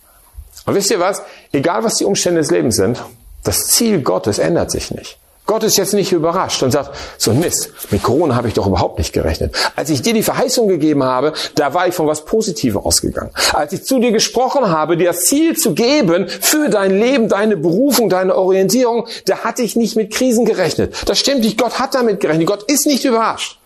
Und 0.65 0.73
wisst 0.73 0.89
ihr 0.89 0.99
was? 0.99 1.21
Egal 1.51 1.83
was 1.83 1.95
die 1.95 2.05
Umstände 2.05 2.41
des 2.41 2.51
Lebens 2.51 2.75
sind, 2.75 2.99
das 3.43 3.67
Ziel 3.67 4.01
Gottes 4.01 4.39
ändert 4.39 4.71
sich 4.71 4.91
nicht. 4.91 5.17
Gott 5.47 5.63
ist 5.63 5.75
jetzt 5.75 5.93
nicht 5.93 6.13
überrascht 6.13 6.63
und 6.63 6.71
sagt, 6.71 6.95
so 7.17 7.33
Mist, 7.33 7.71
mit 7.89 8.01
Corona 8.03 8.35
habe 8.35 8.47
ich 8.47 8.53
doch 8.53 8.67
überhaupt 8.67 8.99
nicht 8.99 9.11
gerechnet. 9.11 9.53
Als 9.75 9.89
ich 9.89 10.01
dir 10.01 10.13
die 10.13 10.23
Verheißung 10.23 10.69
gegeben 10.69 11.03
habe, 11.03 11.33
da 11.55 11.73
war 11.73 11.87
ich 11.87 11.93
von 11.93 12.07
was 12.07 12.23
Positivem 12.23 12.77
ausgegangen. 12.77 13.31
Als 13.51 13.73
ich 13.73 13.83
zu 13.83 13.99
dir 13.99 14.13
gesprochen 14.13 14.69
habe, 14.69 14.95
dir 14.95 15.07
das 15.07 15.25
Ziel 15.25 15.57
zu 15.57 15.73
geben 15.73 16.29
für 16.29 16.69
dein 16.69 16.97
Leben, 16.97 17.27
deine 17.27 17.57
Berufung, 17.57 18.07
deine 18.09 18.35
Orientierung, 18.37 19.07
da 19.25 19.39
hatte 19.39 19.61
ich 19.61 19.75
nicht 19.75 19.97
mit 19.97 20.13
Krisen 20.13 20.45
gerechnet. 20.45 20.95
Das 21.05 21.19
stimmt 21.19 21.41
nicht, 21.41 21.57
Gott 21.57 21.79
hat 21.79 21.95
damit 21.95 22.21
gerechnet. 22.21 22.47
Gott 22.47 22.63
ist 22.71 22.85
nicht 22.85 23.03
überrascht. 23.03 23.59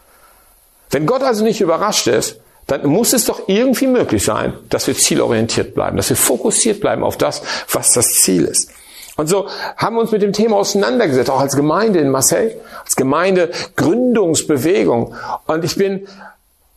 Wenn 0.89 1.05
Gott 1.05 1.21
also 1.21 1.43
nicht 1.43 1.61
überrascht 1.61 2.07
ist, 2.07 2.37
dann 2.67 2.87
muss 2.87 3.13
es 3.13 3.25
doch 3.25 3.47
irgendwie 3.47 3.87
möglich 3.87 4.23
sein, 4.23 4.53
dass 4.69 4.87
wir 4.87 4.95
zielorientiert 4.95 5.75
bleiben, 5.75 5.97
dass 5.97 6.09
wir 6.09 6.17
fokussiert 6.17 6.79
bleiben 6.79 7.03
auf 7.03 7.17
das, 7.17 7.43
was 7.71 7.91
das 7.91 8.07
Ziel 8.07 8.45
ist. 8.45 8.71
Und 9.17 9.27
so 9.27 9.47
haben 9.77 9.95
wir 9.95 10.01
uns 10.01 10.11
mit 10.11 10.21
dem 10.21 10.33
Thema 10.33 10.57
auseinandergesetzt, 10.57 11.29
auch 11.29 11.39
als 11.39 11.55
Gemeinde 11.55 11.99
in 11.99 12.09
Marseille, 12.09 12.51
als 12.83 12.97
Gemeindegründungsbewegung. 12.97 15.15
Und 15.47 15.63
ich 15.63 15.77
bin 15.77 16.05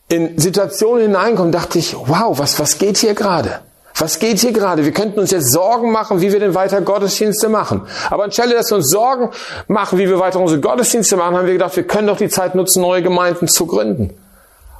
in 0.07 0.39
Situationen 0.39 1.01
hineingekommen, 1.03 1.51
dachte 1.51 1.79
ich, 1.79 1.93
wow, 1.95 2.39
was, 2.39 2.57
was 2.59 2.77
geht 2.77 2.95
hier 2.97 3.13
gerade? 3.13 3.59
Was 3.95 4.19
geht 4.19 4.37
hier 4.39 4.53
gerade? 4.53 4.85
Wir 4.85 4.93
könnten 4.93 5.19
uns 5.19 5.31
jetzt 5.31 5.51
Sorgen 5.51 5.91
machen, 5.91 6.21
wie 6.21 6.31
wir 6.31 6.39
denn 6.39 6.55
weiter 6.55 6.79
Gottesdienste 6.79 7.49
machen. 7.49 7.81
Aber 8.09 8.23
anstelle, 8.23 8.55
dass 8.55 8.71
wir 8.71 8.77
uns 8.77 8.89
Sorgen 8.89 9.31
machen, 9.67 9.99
wie 9.99 10.07
wir 10.07 10.19
weiter 10.19 10.39
unsere 10.39 10.61
Gottesdienste 10.61 11.17
machen, 11.17 11.35
haben 11.35 11.45
wir 11.45 11.51
gedacht, 11.53 11.75
wir 11.75 11.83
können 11.83 12.07
doch 12.07 12.15
die 12.17 12.29
Zeit 12.29 12.55
nutzen, 12.55 12.81
neue 12.81 13.03
Gemeinden 13.03 13.49
zu 13.49 13.65
gründen. 13.65 14.13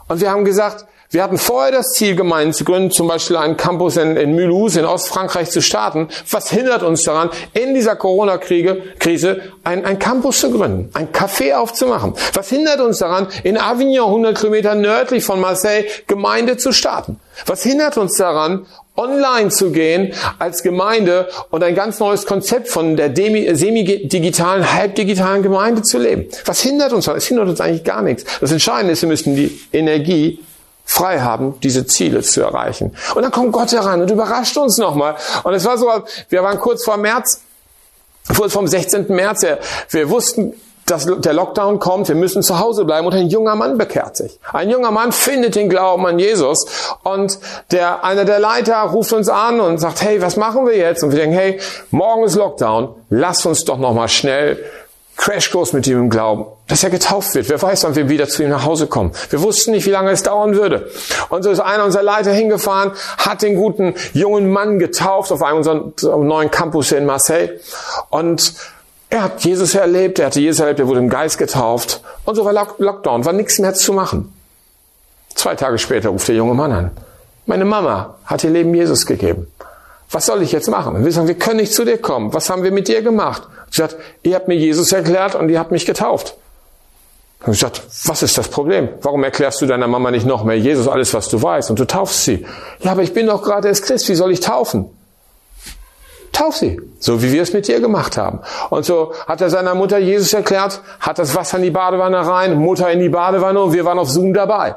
Und 0.08 0.22
wir 0.22 0.32
haben 0.32 0.46
gesagt, 0.46 0.86
Wir 1.12 1.24
hatten 1.24 1.40
vorher 1.40 1.72
das 1.72 1.94
Ziel, 1.94 2.16
Gemeinden 2.16 2.54
zu 2.54 2.64
gründen, 2.64 2.92
zum 2.92 3.08
Beispiel 3.08 3.36
einen 3.36 3.58
Campus 3.58 3.98
in, 3.98 4.16
in 4.16 4.36
Mulhouse 4.36 4.76
in 4.76 4.86
Ostfrankreich 4.86 5.50
zu 5.50 5.60
starten. 5.60 6.08
Was 6.30 6.52
hindert 6.52 6.84
uns 6.84 7.02
daran, 7.02 7.32
in 7.54 7.74
dieser 7.74 7.96
Corona-Krise 7.96 9.42
ein, 9.64 9.86
ein 9.86 9.98
Campus 9.98 10.40
zu 10.40 10.52
gründen, 10.52 10.92
ein 10.94 11.12
Café 11.12 11.56
aufzumachen? 11.56 12.14
Was 12.36 12.50
hindert 12.50 12.80
uns 12.80 13.00
daran, 13.00 13.28
in 13.44 13.58
Avignon, 13.58 14.06
100 14.06 14.38
Kilometer 14.38 14.76
nördlich 14.76 15.24
von 15.24 15.40
Marseille, 15.40 15.86
Gemeinde 16.06 16.58
zu 16.58 16.72
starten? 16.72 17.20
Was 17.48 17.64
hindert 17.64 17.98
uns 17.98 18.16
daran, 18.16 18.68
online 18.96 19.50
zu 19.50 19.72
gehen 19.72 20.14
als 20.38 20.62
Gemeinde 20.62 21.28
und 21.50 21.64
ein 21.64 21.74
ganz 21.74 22.00
neues 22.00 22.28
Konzept 22.28 22.68
von 22.68 22.98
der 22.98 23.16
semi-digitalen, 23.16 24.74
halbdigitalen 24.76 25.42
Gemeinde 25.42 25.82
zu 25.82 25.98
leben? 25.98 26.28
Was 26.46 26.62
hindert 26.62 26.94
uns? 26.94 27.08
Es 27.08 27.26
hindert 27.26 27.48
uns 27.48 27.62
eigentlich 27.62 27.84
gar 27.84 28.04
nichts. 28.04 28.26
Das 28.40 28.52
Entscheidende 28.52 28.94
ist, 28.94 29.02
wir 29.02 29.10
müssen 29.10 29.36
die 29.36 29.60
Energie 29.74 30.44
frei 30.90 31.20
haben, 31.20 31.60
diese 31.62 31.86
Ziele 31.86 32.24
zu 32.24 32.42
erreichen. 32.42 32.96
Und 33.14 33.22
dann 33.22 33.32
kommt 33.32 33.52
Gott 33.52 33.72
heran 33.72 34.02
und 34.02 34.10
überrascht 34.10 34.58
uns 34.58 34.80
nochmal. 34.80 35.16
Und 35.44 35.54
es 35.54 35.64
war 35.64 35.78
so, 35.78 35.88
wir 36.30 36.42
waren 36.42 36.60
kurz 36.60 36.84
vor 36.84 36.98
März, 36.98 37.42
kurz 38.36 38.54
vom 38.54 38.66
16. 38.66 39.06
März, 39.10 39.46
wir 39.92 40.10
wussten, 40.10 40.56
dass 40.88 41.06
der 41.06 41.34
Lockdown 41.34 41.78
kommt, 41.78 42.08
wir 42.08 42.16
müssen 42.16 42.42
zu 42.42 42.58
Hause 42.58 42.86
bleiben 42.86 43.06
und 43.06 43.14
ein 43.14 43.28
junger 43.28 43.56
Mann 43.56 43.78
bekehrt 43.78 44.18
sich. 44.18 44.40
Ein 44.52 44.72
junger 44.72 44.90
Mann 44.90 45.12
findet 45.12 45.56
den 45.56 45.70
Glauben 45.70 46.08
an 46.08 46.18
Jesus 46.18 46.66
und 47.04 47.38
der, 47.70 48.04
einer 48.04 48.26
der 48.26 48.40
Leiter 48.40 48.78
ruft 48.82 49.14
uns 49.14 49.30
an 49.30 49.60
und 49.60 49.78
sagt, 49.78 50.02
hey, 50.02 50.20
was 50.24 50.38
machen 50.38 50.66
wir 50.66 50.76
jetzt? 50.76 51.04
Und 51.04 51.12
wir 51.12 51.20
denken, 51.20 51.36
hey, 51.36 51.60
morgen 51.92 52.24
ist 52.24 52.36
Lockdown, 52.36 52.96
lass 53.12 53.46
uns 53.46 53.64
doch 53.64 53.78
nochmal 53.78 54.10
schnell 54.10 54.58
Crashkurs 55.20 55.74
mit 55.74 55.86
ihm 55.86 56.00
im 56.00 56.10
Glauben, 56.10 56.46
dass 56.68 56.82
er 56.82 56.90
getauft 56.90 57.36
wird. 57.36 57.50
Wer 57.50 57.62
weiß, 57.62 57.84
wann 57.84 57.96
wir 57.96 58.08
wieder 58.08 58.30
zu 58.30 58.42
ihm 58.42 58.50
nach 58.50 58.64
Hause 58.64 58.88
kommen. 58.88 59.12
Wir 59.30 59.42
wussten 59.42 59.72
nicht, 59.72 59.86
wie 59.86 59.92
lange 59.92 60.12
es 60.12 60.24
dauern 60.24 60.56
würde. 60.56 60.90
Und 61.28 61.44
so 61.44 61.52
ist 61.52 61.60
einer 61.60 61.84
unserer 61.84 62.04
Leiter 62.04 62.32
hingefahren, 62.32 62.94
hat 63.18 63.42
den 63.42 63.56
guten 63.56 63.96
jungen 64.14 64.50
Mann 64.50 64.80
getauft 64.80 65.34
auf 65.34 65.44
einem 65.44 65.58
unserer 65.58 66.18
neuen 66.18 66.50
Campus 66.50 66.94
in 66.94 67.06
Marseille. 67.06 67.60
Und 68.10 68.54
er 69.10 69.24
hat 69.24 69.44
Jesus 69.44 69.76
erlebt, 69.76 70.20
er 70.20 70.28
hatte 70.28 70.40
Jesus 70.40 70.62
erlebt, 70.62 70.80
er 70.80 70.88
wurde 70.88 71.00
im 71.00 71.10
Geist 71.10 71.38
getauft. 71.38 72.02
Und 72.24 72.36
so 72.36 72.46
war 72.46 72.54
Lockdown, 72.78 73.26
war 73.26 73.34
nichts 73.34 73.60
mehr 73.60 73.74
zu 73.74 73.92
machen. 73.92 74.34
Zwei 75.36 75.56
Tage 75.56 75.80
später 75.80 76.10
ruft 76.10 76.30
der 76.30 76.36
junge 76.36 76.54
Mann 76.54 76.72
an. 76.72 76.92
Meine 77.46 77.66
Mama 77.66 78.16
hat 78.24 78.46
ihr 78.46 78.52
Leben 78.52 78.74
Jesus 78.74 79.06
gegeben. 79.06 79.48
Was 80.12 80.26
soll 80.26 80.42
ich 80.42 80.52
jetzt 80.52 80.70
machen? 80.70 80.96
Und 80.96 81.06
wir 81.06 81.12
sagen, 81.12 81.28
wir 81.28 81.38
können 81.38 81.58
nicht 81.58 81.74
zu 81.74 81.86
dir 81.86 82.00
kommen. 82.00 82.34
Was 82.34 82.50
haben 82.50 82.64
wir 82.64 82.72
mit 82.72 82.88
dir 82.88 83.02
gemacht? 83.02 83.44
Sie 83.70 83.78
sagt, 83.78 83.96
ihr 84.24 84.36
habt 84.36 84.48
mir 84.48 84.56
Jesus 84.56 84.92
erklärt 84.92 85.36
und 85.36 85.50
ihr 85.50 85.60
habt 85.60 85.72
mich 85.72 85.86
getauft. 85.86 86.36
Und 87.46 87.54
ich 87.54 87.60
sagte, 87.60 87.82
was 88.06 88.22
ist 88.22 88.38
das 88.38 88.50
Problem? 88.50 88.90
Warum 89.02 89.24
erklärst 89.24 89.62
du 89.62 89.66
deiner 89.66 89.88
Mama 89.88 90.12
nicht 90.12 90.26
noch 90.26 90.44
mehr 90.44 90.58
Jesus 90.58 90.88
alles, 90.88 91.14
was 91.14 91.30
du 91.30 91.42
weißt 91.42 91.70
und 91.70 91.80
du 91.80 91.86
taufst 91.86 92.26
sie? 92.26 92.46
Ja, 92.80 92.92
aber 92.92 93.04
ich 93.04 93.14
bin 93.14 93.28
doch 93.28 93.44
gerade 93.44 93.68
erst 93.68 93.84
Christ, 93.84 94.10
wie 94.10 94.16
soll 94.16 94.32
ich 94.32 94.42
taufen? 94.42 94.90
Tauf 96.34 96.56
sie, 96.58 96.80
so 97.00 97.22
wie 97.22 97.32
wir 97.32 97.42
es 97.42 97.54
mit 97.54 97.68
dir 97.68 97.80
gemacht 97.80 98.18
haben. 98.18 98.40
Und 98.70 98.86
so 98.86 99.14
hat 99.28 99.42
er 99.42 99.50
seiner 99.50 99.74
Mutter 99.74 99.98
Jesus 99.98 100.34
erklärt, 100.34 100.82
hat 101.00 101.18
das 101.18 101.36
Wasser 101.36 101.58
in 101.58 101.64
die 101.64 101.72
Badewanne 101.72 102.26
rein, 102.26 102.56
Mutter 102.56 102.92
in 102.92 103.00
die 103.00 103.10
Badewanne 103.10 103.62
und 103.62 103.74
wir 103.74 103.86
waren 103.86 104.00
auf 104.00 104.10
Zoom 104.10 104.34
dabei. 104.34 104.76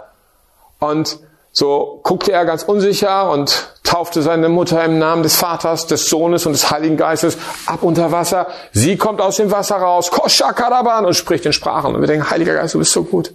Und 0.79 1.19
so 1.53 2.01
guckte 2.03 2.33
er 2.33 2.47
ganz 2.47 2.63
unsicher 2.63 3.31
und 3.31 3.69
taufte 3.85 4.23
seine 4.23 4.49
Mutter 4.49 4.83
im 4.85 4.99
Namen 4.99 5.23
des 5.23 5.37
Vaters, 5.37 5.87
des 5.87 6.09
Sohnes 6.09 6.47
und 6.47 6.53
des 6.53 6.71
Heiligen 6.71 6.97
Geistes 6.97 7.37
ab 7.67 7.83
unter 7.83 8.11
Wasser. 8.11 8.47
Sie 8.73 8.97
kommt 8.97 9.21
aus 9.21 9.37
dem 9.37 9.51
Wasser 9.51 9.77
raus, 9.77 10.11
Koshakaraban 10.11 11.05
und 11.05 11.15
spricht 11.15 11.45
in 11.45 11.53
Sprachen. 11.53 11.95
Und 11.95 12.01
wir 12.01 12.09
denken, 12.09 12.31
Heiliger 12.31 12.55
Geist, 12.55 12.73
du 12.73 12.79
bist 12.79 12.93
so 12.93 13.05
gut. 13.05 13.35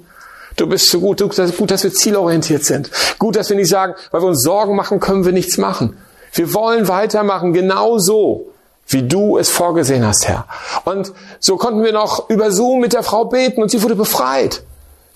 Du 0.56 0.66
bist 0.66 0.90
so 0.90 1.00
gut. 1.00 1.22
Gut, 1.22 1.38
dass 1.72 1.84
wir 1.84 1.94
zielorientiert 1.94 2.66
sind. 2.66 2.90
Gut, 3.20 3.36
dass 3.36 3.50
wir 3.50 3.56
nicht 3.56 3.70
sagen, 3.70 3.94
weil 4.10 4.22
wir 4.22 4.30
uns 4.30 4.42
Sorgen 4.42 4.76
machen, 4.76 5.00
können 5.00 5.24
wir 5.24 5.32
nichts 5.32 5.60
machen. 5.60 5.96
Wir 6.34 6.54
wollen 6.56 6.88
weitermachen, 6.88 7.54
genau 7.54 8.00
so, 8.00 8.48
wie 8.88 9.08
du 9.08 9.38
es 9.38 9.50
vorgesehen 9.50 10.06
hast, 10.06 10.28
Herr. 10.28 10.48
Und 10.86 11.14
so 11.40 11.58
konnten 11.58 11.84
wir 11.84 11.94
noch 11.94 12.30
über 12.30 12.52
Zoom 12.52 12.80
mit 12.80 12.94
der 12.94 13.04
Frau 13.04 13.26
beten 13.26 13.62
und 13.62 13.70
sie 13.70 13.84
wurde 13.84 13.96
befreit. 13.96 14.64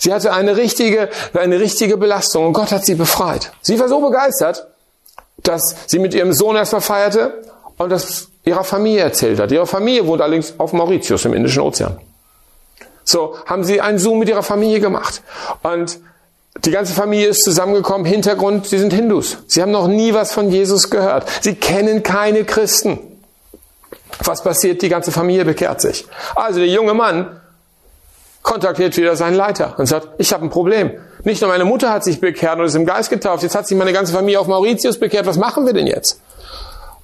Sie 0.02 0.12
hatte 0.12 0.34
eine 0.34 0.58
richtige, 0.58 1.10
eine 1.36 1.60
richtige 1.60 1.96
Belastung 1.96 2.48
und 2.48 2.54
Gott 2.54 2.72
hat 2.72 2.84
sie 2.84 2.96
befreit. 2.96 3.52
Sie 3.62 3.80
war 3.80 3.88
so 3.88 4.00
begeistert, 4.02 4.66
dass 5.44 5.76
sie 5.86 6.00
mit 6.00 6.16
ihrem 6.16 6.34
Sohn 6.34 6.56
erstmal 6.56 6.82
feierte 6.82 7.44
und 7.78 7.92
das 7.92 8.30
ihrer 8.44 8.64
Familie 8.64 9.02
erzählt 9.02 9.40
hat. 9.40 9.52
Ihre 9.52 9.68
Familie 9.68 10.08
wohnt 10.08 10.20
allerdings 10.22 10.56
auf 10.58 10.74
Mauritius 10.74 11.26
im 11.26 11.36
Indischen 11.36 11.62
Ozean. 11.62 12.00
So 13.04 13.36
haben 13.46 13.64
sie 13.64 13.80
einen 13.80 14.00
Zoom 14.00 14.18
mit 14.18 14.30
ihrer 14.30 14.42
Familie 14.42 14.80
gemacht. 14.80 15.22
Und 15.62 16.00
die 16.66 16.72
ganze 16.72 16.94
Familie 16.94 17.28
ist 17.28 17.44
zusammengekommen. 17.44 18.04
Hintergrund, 18.04 18.66
sie 18.66 18.80
sind 18.80 18.94
Hindus. 18.94 19.38
Sie 19.46 19.62
haben 19.62 19.72
noch 19.72 19.88
nie 19.88 20.16
was 20.16 20.32
von 20.32 20.50
Jesus 20.50 20.90
gehört. 20.90 21.30
Sie 21.42 21.54
kennen 21.54 22.02
keine 22.02 22.44
Christen. 22.44 22.98
Was 24.24 24.42
passiert? 24.42 24.82
Die 24.82 24.90
ganze 24.90 25.12
Familie 25.12 25.46
bekehrt 25.46 25.80
sich. 25.80 26.08
Also 26.34 26.58
der 26.58 26.70
junge 26.70 26.96
Mann 26.96 27.41
kontaktiert 28.42 28.98
wieder 28.98 29.16
seinen 29.16 29.36
Leiter 29.36 29.76
und 29.78 29.86
sagt, 29.86 30.10
ich 30.18 30.34
habe 30.34 30.46
ein 30.46 30.50
Problem. 30.50 30.92
Nicht 31.24 31.42
nur 31.42 31.50
meine 31.50 31.66
Mutter 31.66 31.92
hat 31.92 32.04
sich 32.04 32.20
bekehrt 32.20 32.58
und 32.60 32.66
ist 32.66 32.76
im 32.76 32.86
Geist 32.86 33.10
getauft, 33.10 33.44
jetzt 33.44 33.56
hat 33.56 33.68
sich 33.68 33.78
meine 33.78 33.94
ganze 33.94 34.14
Familie 34.14 34.40
auf 34.40 34.48
Mauritius 34.48 35.00
bekehrt. 35.00 35.26
Was 35.26 35.38
machen 35.38 35.66
wir 35.66 35.74
denn 35.74 35.88
jetzt? 35.88 36.20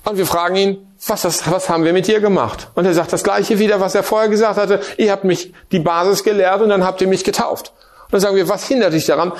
Und 0.03 0.17
wir 0.17 0.25
fragen 0.25 0.55
ihn, 0.55 0.87
was, 1.05 1.23
das, 1.23 1.51
was 1.51 1.69
haben 1.69 1.83
wir 1.83 1.93
mit 1.93 2.07
dir 2.07 2.19
gemacht? 2.19 2.69
Und 2.75 2.85
er 2.85 2.93
sagt 2.93 3.11
das 3.13 3.23
Gleiche 3.23 3.59
wieder, 3.59 3.81
was 3.81 3.93
er 3.93 4.03
vorher 4.03 4.29
gesagt 4.29 4.57
hatte. 4.57 4.79
Ihr 4.97 5.11
habt 5.11 5.25
mich 5.25 5.53
die 5.71 5.79
Basis 5.79 6.23
gelehrt 6.23 6.61
und 6.61 6.69
dann 6.69 6.85
habt 6.85 7.01
ihr 7.01 7.07
mich 7.07 7.23
getauft. 7.23 7.73
Und 8.05 8.13
dann 8.13 8.21
sagen 8.21 8.35
wir, 8.35 8.47
was 8.47 8.65
hindert 8.67 8.93
dich 8.93 9.05
daran, 9.05 9.33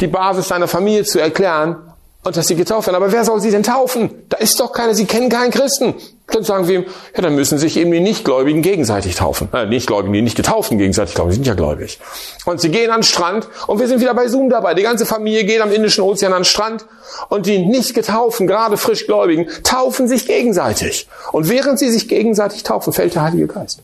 die 0.00 0.06
Basis 0.06 0.48
deiner 0.48 0.68
Familie 0.68 1.04
zu 1.04 1.18
erklären 1.18 1.89
und 2.22 2.36
dass 2.36 2.48
sie 2.48 2.54
getauft 2.54 2.86
werden. 2.86 2.96
Aber 2.96 3.12
wer 3.12 3.24
soll 3.24 3.40
sie 3.40 3.50
denn 3.50 3.62
taufen? 3.62 4.10
Da 4.28 4.36
ist 4.36 4.60
doch 4.60 4.72
keiner, 4.72 4.94
sie 4.94 5.06
kennen 5.06 5.28
keinen 5.30 5.50
Christen. 5.50 5.94
Dann 6.26 6.44
sagen 6.44 6.68
wir 6.68 6.80
ihm, 6.80 6.84
ja, 7.16 7.22
dann 7.22 7.34
müssen 7.34 7.58
sich 7.58 7.76
eben 7.76 7.90
die 7.90 8.00
Nichtgläubigen 8.00 8.62
gegenseitig 8.62 9.16
taufen. 9.16 9.48
Äh, 9.52 9.66
Nichtgläubigen, 9.66 10.12
die 10.12 10.22
nicht 10.22 10.36
getauften 10.36 10.78
gegenseitig 10.78 11.14
taufen, 11.14 11.30
die 11.30 11.36
sind 11.36 11.46
ja 11.46 11.54
gläubig. 11.54 11.98
Und 12.44 12.60
sie 12.60 12.68
gehen 12.68 12.90
an 12.90 12.98
den 12.98 13.04
Strand 13.04 13.48
und 13.66 13.80
wir 13.80 13.88
sind 13.88 14.00
wieder 14.00 14.14
bei 14.14 14.28
Zoom 14.28 14.50
dabei. 14.50 14.74
Die 14.74 14.82
ganze 14.82 15.06
Familie 15.06 15.44
geht 15.44 15.60
am 15.60 15.72
Indischen 15.72 16.04
Ozean 16.04 16.32
an 16.32 16.40
den 16.40 16.44
Strand 16.44 16.84
und 17.30 17.46
die 17.46 17.58
nicht 17.58 17.94
getaufen, 17.94 18.46
gerade 18.46 18.76
frischgläubigen, 18.76 19.48
taufen 19.64 20.06
sich 20.06 20.26
gegenseitig. 20.26 21.08
Und 21.32 21.48
während 21.48 21.78
sie 21.78 21.90
sich 21.90 22.06
gegenseitig 22.06 22.62
taufen, 22.62 22.92
fällt 22.92 23.14
der 23.14 23.22
Heilige 23.22 23.48
Geist. 23.48 23.80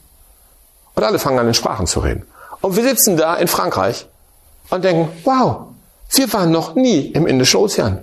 Und 0.94 1.02
alle 1.02 1.18
fangen 1.18 1.38
an, 1.38 1.48
in 1.48 1.54
Sprachen 1.54 1.86
zu 1.86 2.00
reden. 2.00 2.26
Und 2.60 2.76
wir 2.76 2.84
sitzen 2.84 3.16
da 3.16 3.34
in 3.36 3.48
Frankreich 3.48 4.06
und 4.70 4.84
denken, 4.84 5.08
wow, 5.24 5.66
wir 6.10 6.32
waren 6.32 6.50
noch 6.50 6.74
nie 6.74 7.10
im 7.10 7.26
Indischen 7.26 7.60
Ozean. 7.60 8.00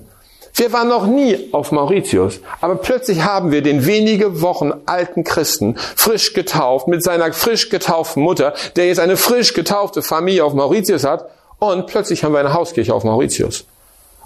Wir 0.56 0.72
waren 0.72 0.88
noch 0.88 1.08
nie 1.08 1.50
auf 1.52 1.72
Mauritius, 1.72 2.40
aber 2.62 2.76
plötzlich 2.76 3.24
haben 3.24 3.52
wir 3.52 3.64
den 3.64 3.88
wenige 3.88 4.42
Wochen 4.42 4.72
alten 4.86 5.24
Christen 5.24 5.76
frisch 5.78 6.34
getauft 6.34 6.88
mit 6.88 7.04
seiner 7.04 7.34
frisch 7.34 7.70
getauften 7.70 8.22
Mutter, 8.22 8.54
der 8.76 8.88
jetzt 8.88 9.00
eine 9.00 9.18
frisch 9.18 9.54
getaufte 9.54 10.04
Familie 10.04 10.46
auf 10.46 10.54
Mauritius 10.54 11.06
hat 11.06 11.30
und 11.58 11.88
plötzlich 11.88 12.24
haben 12.24 12.34
wir 12.34 12.40
eine 12.40 12.54
Hauskirche 12.54 12.94
auf 12.94 13.04
Mauritius. 13.04 13.66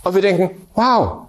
Und 0.03 0.15
wir 0.15 0.22
denken, 0.22 0.50
wow, 0.75 1.19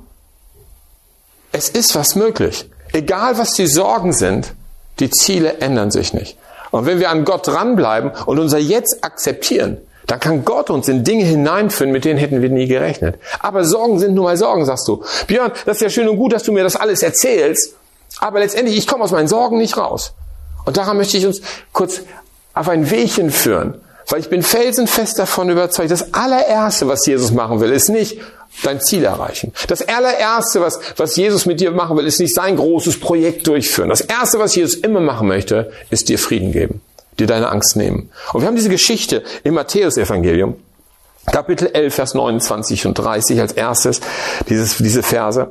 es 1.53 1.69
ist 1.69 1.95
was 1.95 2.17
möglich. 2.17 2.69
Egal 2.93 3.39
was 3.39 3.53
die 3.53 3.67
Sorgen 3.67 4.13
sind, 4.13 4.53
die 4.99 5.11
Ziele 5.11 5.59
ändern 5.59 5.91
sich 5.91 6.13
nicht. 6.13 6.37
Und 6.71 6.87
wenn 6.87 6.99
wir 6.99 7.11
an 7.11 7.25
Gott 7.25 7.47
dranbleiben 7.47 8.11
und 8.27 8.39
unser 8.39 8.59
Jetzt 8.59 9.05
akzeptieren, 9.05 9.79
dann 10.09 10.21
kann 10.21 10.45
Gott 10.45 10.71
uns 10.71 10.89
in 10.89 11.05
Dinge 11.05 11.25
hineinführen, 11.25 11.93
mit 11.93 12.07
denen 12.07 12.19
hätten 12.19 12.41
wir 12.41 12.49
nie 12.49 12.67
gerechnet. 12.67 13.17
Aber 13.41 13.65
Sorgen 13.65 13.99
sind 13.99 14.15
nur 14.15 14.25
mal 14.25 14.39
Sorgen, 14.39 14.65
sagst 14.65 14.89
du. 14.89 15.05
Björn, 15.27 15.53
das 15.67 15.77
ist 15.77 15.83
ja 15.83 15.91
schön 15.91 16.09
und 16.09 16.17
gut, 16.17 16.33
dass 16.33 16.43
du 16.43 16.51
mir 16.51 16.65
das 16.65 16.77
alles 16.77 17.03
erzählst, 17.03 17.75
aber 18.19 18.41
letztendlich, 18.41 18.79
ich 18.79 18.87
komme 18.87 19.05
aus 19.05 19.11
meinen 19.13 19.29
Sorgen 19.29 19.59
nicht 19.59 19.77
raus. 19.77 20.15
Und 20.65 20.79
daran 20.79 20.97
möchte 20.97 21.19
ich 21.19 21.27
uns 21.27 21.43
kurz 21.73 22.01
auf 22.55 22.69
ein 22.71 22.91
Wehchen 22.91 23.31
führen. 23.31 23.75
Weil 24.09 24.21
ich 24.21 24.31
bin 24.31 24.43
felsenfest 24.43 25.19
davon 25.19 25.51
überzeugt, 25.51 25.91
das 25.91 26.15
allererste, 26.15 26.89
was 26.89 27.05
Jesus 27.05 27.31
machen 27.31 27.61
will, 27.61 27.71
ist 27.71 27.91
nicht 27.91 28.19
dein 28.63 28.81
Ziel 28.81 29.05
erreichen. 29.05 29.53
Das 29.67 29.87
allererste, 29.87 30.63
was, 30.63 30.81
was 30.97 31.17
Jesus 31.17 31.45
mit 31.45 31.61
dir 31.61 31.71
machen 31.71 31.99
will, 31.99 32.07
ist 32.07 32.19
nicht 32.19 32.35
sein 32.35 32.57
großes 32.57 32.99
Projekt 32.99 33.47
durchführen. 33.47 33.91
Das 33.91 34.01
erste, 34.01 34.39
was 34.39 34.57
Jesus 34.57 34.77
immer 34.77 35.01
machen 35.01 35.29
möchte, 35.29 35.71
ist 35.91 36.09
dir 36.09 36.19
Frieden 36.19 36.53
geben 36.53 36.81
dir 37.19 37.27
deine 37.27 37.51
Angst 37.51 37.77
nehmen. 37.77 38.11
Und 38.33 38.43
wir 38.43 38.49
haben 38.49 38.57
diese 38.57 38.69
Geschichte 38.69 39.23
im 39.45 39.55
Matthäusevangelium, 39.55 40.57
Kapitel 41.27 41.69
11, 41.73 41.95
Vers 41.95 42.15
29 42.15 42.87
und 42.87 42.95
30 42.95 43.41
als 43.41 43.53
erstes, 43.53 44.01
dieses, 44.49 44.79
diese 44.79 45.03
Verse. 45.03 45.51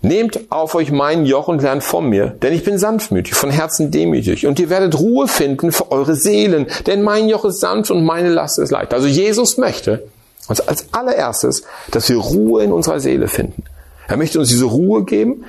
Nehmt 0.00 0.50
auf 0.50 0.74
euch 0.74 0.90
mein 0.90 1.26
Joch 1.26 1.46
und 1.46 1.62
lernt 1.62 1.84
von 1.84 2.08
mir, 2.08 2.26
denn 2.26 2.52
ich 2.52 2.64
bin 2.64 2.76
sanftmütig, 2.76 3.34
von 3.34 3.50
Herzen 3.50 3.92
demütig, 3.92 4.46
und 4.46 4.58
ihr 4.58 4.68
werdet 4.68 4.98
Ruhe 4.98 5.28
finden 5.28 5.70
für 5.70 5.92
eure 5.92 6.16
Seelen, 6.16 6.66
denn 6.86 7.02
mein 7.02 7.28
Joch 7.28 7.44
ist 7.44 7.60
sanft 7.60 7.92
und 7.92 8.04
meine 8.04 8.30
Last 8.30 8.58
ist 8.58 8.72
leicht. 8.72 8.94
Also 8.94 9.06
Jesus 9.06 9.58
möchte 9.58 10.02
uns 10.48 10.60
als 10.60 10.92
allererstes, 10.92 11.62
dass 11.92 12.08
wir 12.08 12.16
Ruhe 12.16 12.64
in 12.64 12.72
unserer 12.72 12.98
Seele 12.98 13.28
finden. 13.28 13.62
Er 14.08 14.16
möchte 14.16 14.40
uns 14.40 14.48
diese 14.48 14.64
Ruhe 14.64 15.04
geben. 15.04 15.44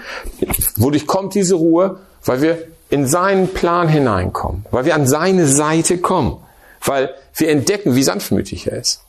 Wodurch 0.78 1.08
kommt 1.08 1.34
diese 1.34 1.56
Ruhe? 1.56 1.98
Weil 2.24 2.42
wir 2.42 2.58
in 2.94 3.08
seinen 3.08 3.48
Plan 3.48 3.88
hineinkommen, 3.88 4.66
weil 4.70 4.86
wir 4.86 4.94
an 4.94 5.08
seine 5.08 5.48
Seite 5.48 5.98
kommen, 5.98 6.38
weil 6.86 7.14
wir 7.36 7.50
entdecken, 7.50 7.96
wie 7.96 8.04
sanftmütig 8.04 8.68
er 8.68 8.78
ist. 8.78 9.02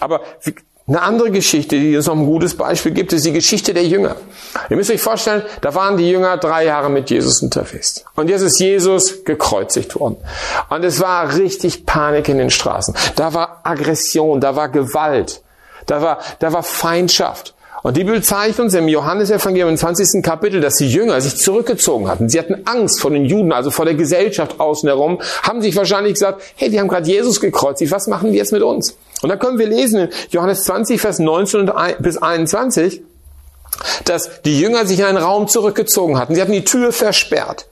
Aber 0.00 0.20
Eine 0.86 1.00
andere 1.00 1.30
Geschichte, 1.30 1.78
die 1.78 1.96
uns 1.96 2.06
noch 2.06 2.16
ein 2.16 2.26
gutes 2.26 2.56
Beispiel 2.56 2.92
gibt, 2.92 3.12
ist 3.12 3.24
die 3.24 3.32
Geschichte 3.32 3.72
der 3.72 3.86
Jünger. 3.86 4.16
Ihr 4.68 4.76
müsst 4.76 4.90
euch 4.90 5.00
vorstellen, 5.00 5.42
da 5.60 5.74
waren 5.76 5.96
die 5.96 6.10
Jünger 6.10 6.36
drei 6.36 6.64
Jahre 6.64 6.90
mit 6.90 7.08
Jesus 7.08 7.40
unterwegs. 7.40 8.04
Und 8.16 8.28
jetzt 8.28 8.42
ist 8.42 8.58
Jesus 8.58 9.24
gekreuzigt 9.24 9.94
worden. 9.94 10.16
Und 10.68 10.84
es 10.84 11.00
war 11.00 11.36
richtig 11.36 11.86
Panik 11.86 12.28
in 12.28 12.38
den 12.38 12.50
Straßen. 12.50 12.94
Da 13.14 13.32
war 13.32 13.60
Aggression, 13.62 14.40
da 14.40 14.56
war 14.56 14.68
Gewalt, 14.68 15.42
da 15.86 16.02
war, 16.02 16.18
da 16.40 16.52
war 16.52 16.64
Feindschaft. 16.64 17.51
Und 17.82 17.96
die 17.96 18.04
Bibel 18.04 18.22
zeigt 18.22 18.60
uns 18.60 18.74
im 18.74 18.86
Johannesevangelium 18.86 19.70
im 19.70 19.76
20. 19.76 20.22
Kapitel, 20.22 20.60
dass 20.60 20.76
die 20.76 20.88
Jünger 20.88 21.20
sich 21.20 21.36
zurückgezogen 21.36 22.08
hatten. 22.08 22.28
Sie 22.28 22.38
hatten 22.38 22.62
Angst 22.64 23.00
vor 23.00 23.10
den 23.10 23.24
Juden, 23.24 23.52
also 23.52 23.70
vor 23.70 23.84
der 23.84 23.94
Gesellschaft 23.94 24.60
außen 24.60 24.88
herum, 24.88 25.20
haben 25.42 25.62
sich 25.62 25.74
wahrscheinlich 25.74 26.14
gesagt, 26.14 26.42
hey, 26.54 26.70
wir 26.70 26.78
haben 26.78 26.86
gerade 26.86 27.08
Jesus 27.08 27.40
gekreuzigt, 27.40 27.90
was 27.90 28.06
machen 28.06 28.30
die 28.30 28.38
jetzt 28.38 28.52
mit 28.52 28.62
uns? 28.62 28.96
Und 29.20 29.30
dann 29.30 29.38
können 29.38 29.58
wir 29.58 29.66
lesen 29.66 30.02
in 30.02 30.08
Johannes 30.30 30.62
20, 30.64 31.00
Vers 31.00 31.18
19 31.18 31.72
bis 31.98 32.18
21, 32.18 33.02
dass 34.04 34.42
die 34.42 34.60
Jünger 34.60 34.86
sich 34.86 35.00
in 35.00 35.04
einen 35.04 35.18
Raum 35.18 35.48
zurückgezogen 35.48 36.18
hatten. 36.18 36.36
Sie 36.36 36.40
hatten 36.40 36.52
die 36.52 36.64
Tür 36.64 36.92
versperrt. 36.92 37.66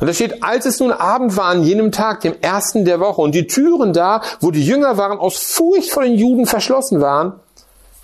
Und 0.00 0.08
da 0.08 0.12
steht, 0.12 0.42
als 0.42 0.66
es 0.66 0.80
nun 0.80 0.92
Abend 0.92 1.36
war 1.36 1.46
an 1.46 1.62
jenem 1.62 1.92
Tag, 1.92 2.20
dem 2.20 2.34
ersten 2.40 2.84
der 2.84 2.98
Woche, 2.98 3.22
und 3.22 3.34
die 3.34 3.46
Türen 3.46 3.92
da, 3.92 4.22
wo 4.40 4.50
die 4.50 4.64
Jünger 4.64 4.98
waren, 4.98 5.18
aus 5.18 5.38
Furcht 5.38 5.90
vor 5.90 6.02
den 6.02 6.14
Juden 6.14 6.46
verschlossen 6.46 7.00
waren, 7.00 7.40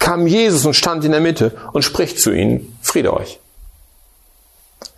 kam 0.03 0.27
Jesus 0.27 0.67
und 0.67 0.75
stand 0.75 1.05
in 1.05 1.13
der 1.13 1.21
Mitte 1.21 1.53
und 1.73 1.83
spricht 1.83 2.19
zu 2.21 2.33
ihnen, 2.33 2.77
Friede 2.83 3.15
euch. 3.15 3.39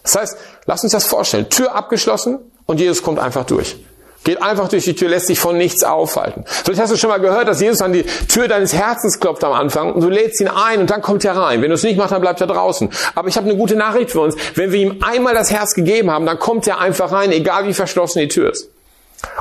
Das 0.02 0.16
heißt, 0.16 0.36
lass 0.64 0.82
uns 0.82 0.92
das 0.92 1.04
vorstellen. 1.04 1.50
Tür 1.50 1.74
abgeschlossen 1.74 2.38
und 2.64 2.80
Jesus 2.80 3.02
kommt 3.02 3.18
einfach 3.18 3.44
durch. 3.44 3.76
Geht 4.24 4.42
einfach 4.42 4.68
durch 4.68 4.84
die 4.84 4.94
Tür, 4.94 5.10
lässt 5.10 5.26
sich 5.26 5.38
von 5.38 5.58
nichts 5.58 5.84
aufhalten. 5.84 6.44
Vielleicht 6.46 6.80
hast 6.80 6.90
du 6.90 6.96
schon 6.96 7.10
mal 7.10 7.20
gehört, 7.20 7.46
dass 7.46 7.60
Jesus 7.60 7.82
an 7.82 7.92
die 7.92 8.04
Tür 8.04 8.48
deines 8.48 8.72
Herzens 8.72 9.20
klopft 9.20 9.44
am 9.44 9.52
Anfang 9.52 9.92
und 9.92 10.00
du 10.00 10.08
lädst 10.08 10.40
ihn 10.40 10.48
ein 10.48 10.80
und 10.80 10.88
dann 10.88 11.02
kommt 11.02 11.22
er 11.26 11.36
rein. 11.36 11.60
Wenn 11.60 11.68
du 11.68 11.74
es 11.74 11.82
nicht 11.82 11.98
machst, 11.98 12.12
dann 12.12 12.22
bleibt 12.22 12.40
er 12.40 12.46
draußen. 12.46 12.88
Aber 13.14 13.28
ich 13.28 13.36
habe 13.36 13.46
eine 13.46 13.58
gute 13.58 13.76
Nachricht 13.76 14.10
für 14.10 14.20
uns. 14.20 14.34
Wenn 14.54 14.72
wir 14.72 14.80
ihm 14.80 15.02
einmal 15.02 15.34
das 15.34 15.50
Herz 15.50 15.74
gegeben 15.74 16.10
haben, 16.10 16.24
dann 16.24 16.38
kommt 16.38 16.66
er 16.66 16.80
einfach 16.80 17.12
rein, 17.12 17.30
egal 17.30 17.66
wie 17.66 17.74
verschlossen 17.74 18.20
die 18.20 18.28
Tür 18.28 18.52
ist. 18.52 18.70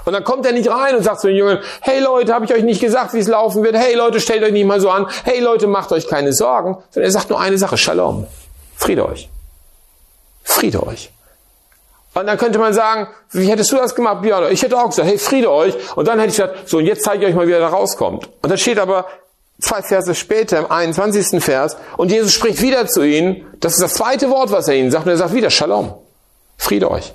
Und 0.06 0.14
dann 0.14 0.24
kommt 0.24 0.46
er 0.46 0.52
nicht 0.52 0.70
rein 0.70 0.96
und 0.96 1.04
sagt 1.04 1.22
zu 1.22 1.28
den 1.28 1.38
Jungen, 1.38 1.60
hey 1.82 2.00
Leute, 2.00 2.34
habe 2.34 2.46
ich 2.46 2.54
euch 2.54 2.64
nicht 2.64 2.82
gesagt, 2.82 3.14
wie 3.14 3.20
es 3.20 3.28
laufen 3.28 3.64
wird? 3.64 3.76
Hey 3.76 3.96
Leute, 3.96 4.20
stellt 4.20 4.44
euch 4.44 4.52
nicht 4.52 4.66
mal 4.66 4.80
so 4.80 4.90
an. 4.90 5.08
Hey 5.24 5.40
Leute, 5.40 5.68
macht 5.68 5.92
euch 5.92 6.08
keine 6.08 6.34
Sorgen. 6.34 6.78
Sondern 6.92 7.10
er 7.10 7.12
sagt 7.12 7.30
nur 7.30 7.40
eine 7.40 7.58
Sache, 7.58 7.78
Shalom. 7.78 8.28
Friede 8.76 9.08
euch. 9.08 9.30
Friede 10.44 10.86
euch. 10.86 11.12
Und 12.14 12.28
dann 12.28 12.38
könnte 12.38 12.60
man 12.60 12.74
sagen, 12.74 13.08
wie 13.32 13.50
hättest 13.50 13.72
du 13.72 13.78
das 13.78 13.96
gemacht, 13.96 14.22
Björn? 14.22 14.52
Ich 14.52 14.62
hätte 14.62 14.78
auch 14.78 14.90
gesagt, 14.90 15.08
hey, 15.08 15.18
Friede 15.18 15.52
euch. 15.52 15.74
Und 15.96 16.08
dann 16.08 16.20
hätte 16.20 16.32
ich 16.32 16.38
gesagt, 16.38 16.70
so, 16.70 16.78
und 16.78 16.86
jetzt 16.86 17.04
zeige 17.04 17.24
ich 17.24 17.30
euch 17.30 17.36
mal, 17.36 17.48
wie 17.48 17.54
er 17.54 17.60
da 17.60 17.70
rauskommt. 17.70 18.30
Und 18.42 18.50
dann 18.50 18.58
steht 18.58 18.78
aber 18.78 19.08
zwei 19.60 19.82
Verse 19.82 20.14
später, 20.14 20.60
im 20.60 20.70
21. 20.70 21.44
Vers, 21.44 21.78
und 21.98 22.12
Jesus 22.12 22.34
spricht 22.34 22.62
wieder 22.62 22.86
zu 22.88 23.02
ihnen. 23.02 23.48
Das 23.60 23.74
ist 23.74 23.82
das 23.82 23.94
zweite 23.96 24.30
Wort, 24.30 24.52
was 24.52 24.68
er 24.68 24.76
ihnen 24.76 24.92
sagt. 24.92 25.06
Und 25.06 25.12
er 25.12 25.18
sagt 25.18 25.34
wieder, 25.34 25.50
Shalom. 25.50 25.94
Friede 26.58 26.92
euch. 26.92 27.14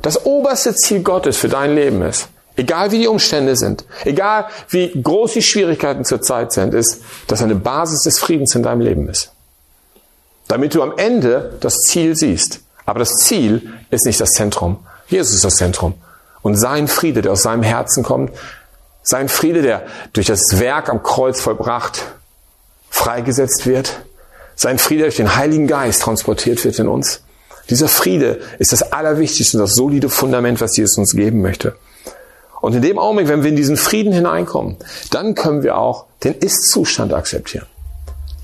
Das 0.00 0.24
oberste 0.24 0.74
Ziel 0.74 1.02
Gottes 1.02 1.36
für 1.36 1.48
dein 1.48 1.74
Leben 1.74 2.02
ist, 2.02 2.28
egal 2.56 2.90
wie 2.92 3.00
die 3.00 3.08
Umstände 3.08 3.56
sind, 3.56 3.84
egal 4.04 4.46
wie 4.68 4.90
groß 5.00 5.34
die 5.34 5.42
Schwierigkeiten 5.42 6.04
zurzeit 6.04 6.52
sind, 6.52 6.74
ist, 6.74 7.02
dass 7.26 7.42
eine 7.42 7.54
Basis 7.54 8.02
des 8.02 8.18
Friedens 8.18 8.54
in 8.54 8.62
deinem 8.62 8.80
Leben 8.80 9.08
ist. 9.08 9.32
Damit 10.48 10.74
du 10.74 10.82
am 10.82 10.94
Ende 10.96 11.56
das 11.60 11.78
Ziel 11.78 12.16
siehst. 12.16 12.60
Aber 12.84 12.98
das 12.98 13.14
Ziel 13.18 13.72
ist 13.90 14.06
nicht 14.06 14.20
das 14.20 14.30
Zentrum. 14.30 14.78
Jesus 15.08 15.34
ist 15.34 15.44
das 15.44 15.56
Zentrum. 15.56 15.94
Und 16.42 16.56
sein 16.56 16.88
Friede, 16.88 17.22
der 17.22 17.32
aus 17.32 17.42
seinem 17.42 17.62
Herzen 17.62 18.02
kommt, 18.02 18.32
sein 19.02 19.28
Friede, 19.28 19.62
der 19.62 19.86
durch 20.12 20.26
das 20.26 20.58
Werk 20.58 20.88
am 20.88 21.02
Kreuz 21.02 21.40
vollbracht, 21.40 22.02
freigesetzt 22.90 23.66
wird, 23.66 24.00
sein 24.54 24.78
Friede 24.78 25.04
durch 25.04 25.16
den 25.16 25.36
Heiligen 25.36 25.66
Geist 25.66 26.02
transportiert 26.02 26.64
wird 26.64 26.78
in 26.78 26.88
uns, 26.88 27.22
dieser 27.70 27.88
Friede 27.88 28.40
ist 28.58 28.72
das 28.72 28.92
Allerwichtigste, 28.92 29.58
das 29.58 29.74
solide 29.74 30.08
Fundament, 30.08 30.60
was 30.60 30.76
Jesus 30.76 30.98
uns 30.98 31.14
geben 31.14 31.40
möchte. 31.40 31.74
Und 32.60 32.74
in 32.74 32.82
dem 32.82 32.98
Augenblick, 32.98 33.28
wenn 33.28 33.42
wir 33.42 33.50
in 33.50 33.56
diesen 33.56 33.76
Frieden 33.76 34.12
hineinkommen, 34.12 34.76
dann 35.10 35.34
können 35.34 35.62
wir 35.62 35.76
auch 35.76 36.06
den 36.22 36.34
Ist-Zustand 36.34 37.12
akzeptieren. 37.12 37.66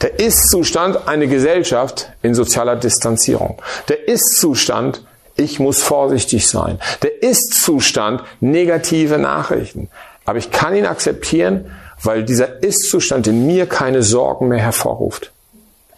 Der 0.02 0.18
Ist-Zustand 0.18 1.08
eine 1.08 1.26
Gesellschaft 1.26 2.10
in 2.22 2.34
sozialer 2.34 2.76
Distanzierung. 2.76 3.60
Der 3.88 4.08
Ist-Zustand, 4.08 5.04
ich 5.36 5.58
muss 5.58 5.82
vorsichtig 5.82 6.46
sein. 6.46 6.80
Der 7.02 7.22
Ist-Zustand 7.22 8.22
negative 8.40 9.18
Nachrichten. 9.18 9.88
Aber 10.24 10.38
ich 10.38 10.50
kann 10.50 10.74
ihn 10.74 10.86
akzeptieren, 10.86 11.70
weil 12.02 12.24
dieser 12.24 12.62
Ist-Zustand 12.62 13.26
in 13.26 13.46
mir 13.46 13.66
keine 13.66 14.02
Sorgen 14.02 14.48
mehr 14.48 14.60
hervorruft. 14.60 15.32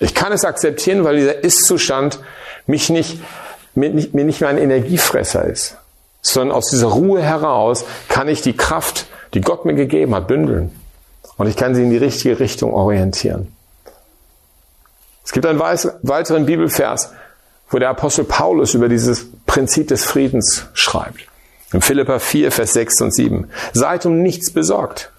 Ich 0.01 0.15
kann 0.15 0.33
es 0.33 0.45
akzeptieren, 0.45 1.05
weil 1.05 1.17
dieser 1.17 1.45
Ist-Zustand 1.45 2.19
mich 2.67 2.89
nicht, 2.89 3.21
mir, 3.75 3.91
nicht, 3.91 4.15
mir 4.15 4.25
nicht 4.25 4.41
mehr 4.41 4.51
ein 4.51 4.59
Energiefresser 4.59 5.45
ist, 5.45 5.77
sondern 6.23 6.57
aus 6.57 6.71
dieser 6.71 6.89
Ruhe 6.89 7.23
heraus 7.23 7.85
kann 8.09 8.27
ich 8.27 8.41
die 8.41 8.57
Kraft, 8.57 9.07
die 9.35 9.43
Gott 9.43 9.67
mir 9.67 9.75
gegeben 9.75 10.15
hat, 10.15 10.27
bündeln. 10.27 10.73
Und 11.37 11.47
ich 11.47 11.57
kann 11.57 11.75
sie 11.75 11.83
in 11.83 11.91
die 11.91 11.99
richtige 11.99 12.41
Richtung 12.41 12.73
orientieren. 12.73 13.55
Es 15.25 15.33
gibt 15.33 15.47
einen 15.47 15.61
weiteren 15.61 16.47
Bibelvers, 16.47 17.13
wo 17.69 17.79
der 17.79 17.91
Apostel 17.91 18.25
Paulus 18.25 18.75
über 18.75 18.89
dieses 18.89 19.27
Prinzip 19.47 19.89
des 19.89 20.05
Friedens 20.05 20.67
schreibt. 20.73 21.21
In 21.73 21.83
Philippa 21.83 22.19
4, 22.19 22.51
Vers 22.51 22.73
6 22.73 23.01
und 23.03 23.15
7. 23.15 23.51
Seid 23.73 24.07
um 24.07 24.23
nichts 24.23 24.53
besorgt, 24.53 25.13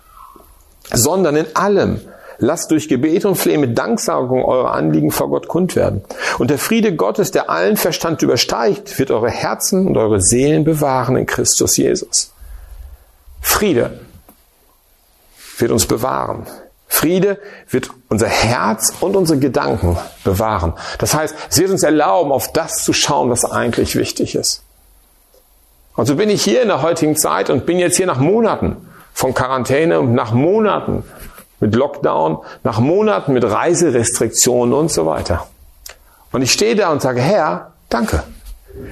sondern 0.92 1.38
in 1.38 1.56
allem 1.56 2.02
Lasst 2.44 2.72
durch 2.72 2.90
Gebet 2.90 3.24
und 3.26 3.36
Flehen 3.36 3.62
mit 3.62 3.78
Danksagung 3.78 4.44
eure 4.44 4.72
Anliegen 4.72 5.12
vor 5.12 5.30
Gott 5.30 5.48
kund 5.48 5.76
werden. 5.76 6.04
Und 6.40 6.50
der 6.50 6.58
Friede 6.58 6.96
Gottes, 6.96 7.30
der 7.30 7.52
allen 7.52 7.78
Verstand 7.78 8.24
übersteigt, 8.24 8.98
wird 8.98 9.12
eure 9.12 9.30
Herzen 9.30 9.86
und 9.86 9.96
eure 9.96 10.20
Seelen 10.20 10.64
bewahren 10.64 11.16
in 11.18 11.28
Christus 11.28 11.78
Jesus. 11.78 12.34
Friede 13.42 14.00
wird 15.60 15.72
uns 15.72 15.86
bewahren. 15.86 16.48
Friede 16.88 17.38
wird 17.70 17.92
unser 18.10 18.28
Herz 18.28 18.92
und 19.02 19.16
unsere 19.16 19.38
Gedanken 19.38 20.00
bewahren. 20.24 20.74
Das 20.98 21.14
heißt, 21.14 21.36
es 21.48 21.60
wird 21.60 21.70
uns 21.70 21.84
erlauben, 21.84 22.32
auf 22.32 22.52
das 22.52 22.84
zu 22.84 22.92
schauen, 22.92 23.30
was 23.30 23.46
eigentlich 23.46 23.96
wichtig 23.96 24.34
ist. 24.34 24.64
Und 25.96 26.08
so 26.08 26.16
bin 26.16 26.32
ich 26.32 26.44
hier 26.44 26.64
in 26.64 26.70
der 26.70 26.82
heutigen 26.82 27.16
Zeit 27.16 27.52
und 27.52 27.68
bin 27.68 27.78
jetzt 27.78 27.98
hier 27.98 28.08
nach 28.08 28.18
Monaten 28.18 28.78
von 29.14 29.36
Quarantäne 29.36 30.00
und 30.00 30.16
nach 30.16 30.32
Monaten 30.34 31.04
mit 31.62 31.74
Lockdown, 31.74 32.40
nach 32.64 32.80
Monaten 32.80 33.32
mit 33.32 33.46
Reiserestriktionen 33.46 34.74
und 34.74 34.92
so 34.92 35.06
weiter. 35.06 35.48
Und 36.34 36.42
ich 36.42 36.52
stehe 36.52 36.76
da 36.76 36.92
und 36.92 37.02
sage, 37.02 37.22
Herr, 37.22 37.72
danke. 37.90 38.24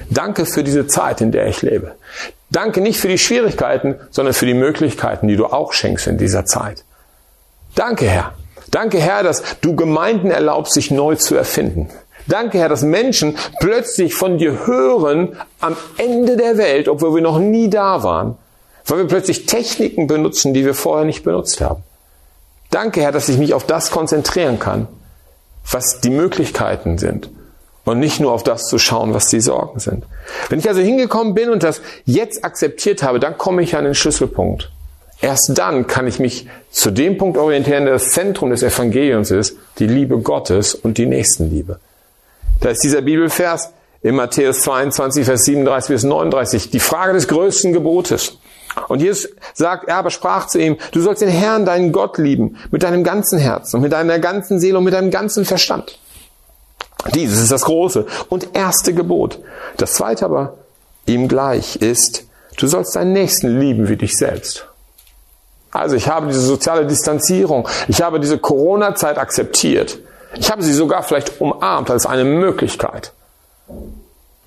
Danke 0.08 0.46
für 0.46 0.64
diese 0.64 0.86
Zeit, 0.86 1.20
in 1.20 1.32
der 1.32 1.46
ich 1.46 1.62
lebe. 1.62 1.92
Danke 2.50 2.80
nicht 2.80 2.98
für 2.98 3.08
die 3.08 3.18
Schwierigkeiten, 3.18 3.96
sondern 4.10 4.34
für 4.34 4.46
die 4.46 4.54
Möglichkeiten, 4.54 5.28
die 5.28 5.36
du 5.36 5.46
auch 5.46 5.72
schenkst 5.72 6.06
in 6.06 6.18
dieser 6.18 6.46
Zeit. 6.46 6.84
Danke, 7.74 8.06
Herr. 8.06 8.34
Danke, 8.70 8.98
Herr, 8.98 9.22
dass 9.22 9.42
du 9.60 9.74
Gemeinden 9.74 10.30
erlaubst, 10.30 10.74
sich 10.74 10.90
neu 10.90 11.16
zu 11.16 11.34
erfinden. 11.34 11.88
Danke, 12.26 12.58
Herr, 12.58 12.68
dass 12.68 12.82
Menschen 12.82 13.36
plötzlich 13.60 14.14
von 14.14 14.38
dir 14.38 14.66
hören 14.66 15.36
am 15.60 15.76
Ende 15.96 16.36
der 16.36 16.58
Welt, 16.58 16.88
obwohl 16.88 17.14
wir 17.14 17.22
noch 17.22 17.38
nie 17.38 17.70
da 17.70 18.02
waren, 18.02 18.36
weil 18.86 18.98
wir 18.98 19.06
plötzlich 19.06 19.46
Techniken 19.46 20.06
benutzen, 20.06 20.54
die 20.54 20.64
wir 20.64 20.74
vorher 20.74 21.04
nicht 21.04 21.24
benutzt 21.24 21.60
haben. 21.60 21.82
Danke, 22.70 23.02
Herr, 23.02 23.12
dass 23.12 23.28
ich 23.28 23.38
mich 23.38 23.54
auf 23.54 23.66
das 23.66 23.90
konzentrieren 23.90 24.58
kann, 24.58 24.86
was 25.70 26.00
die 26.00 26.10
Möglichkeiten 26.10 26.98
sind 26.98 27.30
und 27.84 27.98
nicht 27.98 28.20
nur 28.20 28.32
auf 28.32 28.42
das 28.42 28.66
zu 28.66 28.78
schauen, 28.78 29.14
was 29.14 29.28
die 29.28 29.40
Sorgen 29.40 29.80
sind. 29.80 30.04
Wenn 30.48 30.58
ich 30.58 30.68
also 30.68 30.80
hingekommen 30.80 31.34
bin 31.34 31.50
und 31.50 31.62
das 31.62 31.80
jetzt 32.04 32.44
akzeptiert 32.44 33.02
habe, 33.02 33.18
dann 33.18 33.36
komme 33.36 33.62
ich 33.62 33.76
an 33.76 33.84
den 33.84 33.94
Schlüsselpunkt. 33.94 34.70
Erst 35.20 35.50
dann 35.54 35.86
kann 35.86 36.06
ich 36.06 36.18
mich 36.18 36.48
zu 36.70 36.90
dem 36.90 37.18
Punkt 37.18 37.36
orientieren, 37.36 37.84
der 37.84 37.94
das 37.94 38.10
Zentrum 38.10 38.50
des 38.50 38.62
Evangeliums 38.62 39.30
ist, 39.30 39.56
die 39.78 39.86
Liebe 39.86 40.18
Gottes 40.18 40.74
und 40.74 40.96
die 40.96 41.06
Nächstenliebe. 41.06 41.78
Da 42.60 42.70
ist 42.70 42.82
dieser 42.82 43.02
Bibelvers 43.02 43.72
in 44.02 44.14
Matthäus 44.14 44.62
22, 44.62 45.26
Vers 45.26 45.44
37 45.44 45.88
bis 45.88 46.04
39, 46.04 46.70
die 46.70 46.80
Frage 46.80 47.12
des 47.12 47.28
größten 47.28 47.72
Gebotes. 47.72 48.38
Und 48.88 49.00
Jesus 49.00 49.28
sagt, 49.54 49.88
er 49.88 49.96
aber 49.96 50.10
sprach 50.10 50.46
zu 50.46 50.58
ihm, 50.58 50.76
du 50.92 51.00
sollst 51.00 51.22
den 51.22 51.28
Herrn, 51.28 51.64
deinen 51.64 51.92
Gott 51.92 52.18
lieben, 52.18 52.56
mit 52.70 52.82
deinem 52.82 53.04
ganzen 53.04 53.38
Herzen 53.38 53.80
mit 53.80 53.92
deiner 53.92 54.18
ganzen 54.18 54.60
Seele 54.60 54.78
und 54.78 54.84
mit 54.84 54.94
deinem 54.94 55.10
ganzen 55.10 55.44
Verstand. 55.44 55.98
Dieses 57.14 57.40
ist 57.40 57.52
das 57.52 57.62
große 57.62 58.06
und 58.28 58.54
erste 58.54 58.94
Gebot. 58.94 59.40
Das 59.76 59.94
zweite 59.94 60.24
aber 60.24 60.58
ihm 61.06 61.28
gleich 61.28 61.76
ist, 61.76 62.24
du 62.58 62.66
sollst 62.66 62.94
deinen 62.94 63.12
Nächsten 63.12 63.58
lieben 63.58 63.88
wie 63.88 63.96
dich 63.96 64.16
selbst. 64.16 64.66
Also 65.72 65.96
ich 65.96 66.08
habe 66.08 66.26
diese 66.26 66.40
soziale 66.40 66.86
Distanzierung, 66.86 67.68
ich 67.88 68.02
habe 68.02 68.20
diese 68.20 68.38
Corona-Zeit 68.38 69.18
akzeptiert. 69.18 69.98
Ich 70.36 70.50
habe 70.50 70.62
sie 70.62 70.72
sogar 70.72 71.02
vielleicht 71.02 71.40
umarmt 71.40 71.90
als 71.90 72.06
eine 72.06 72.24
Möglichkeit. 72.24 73.12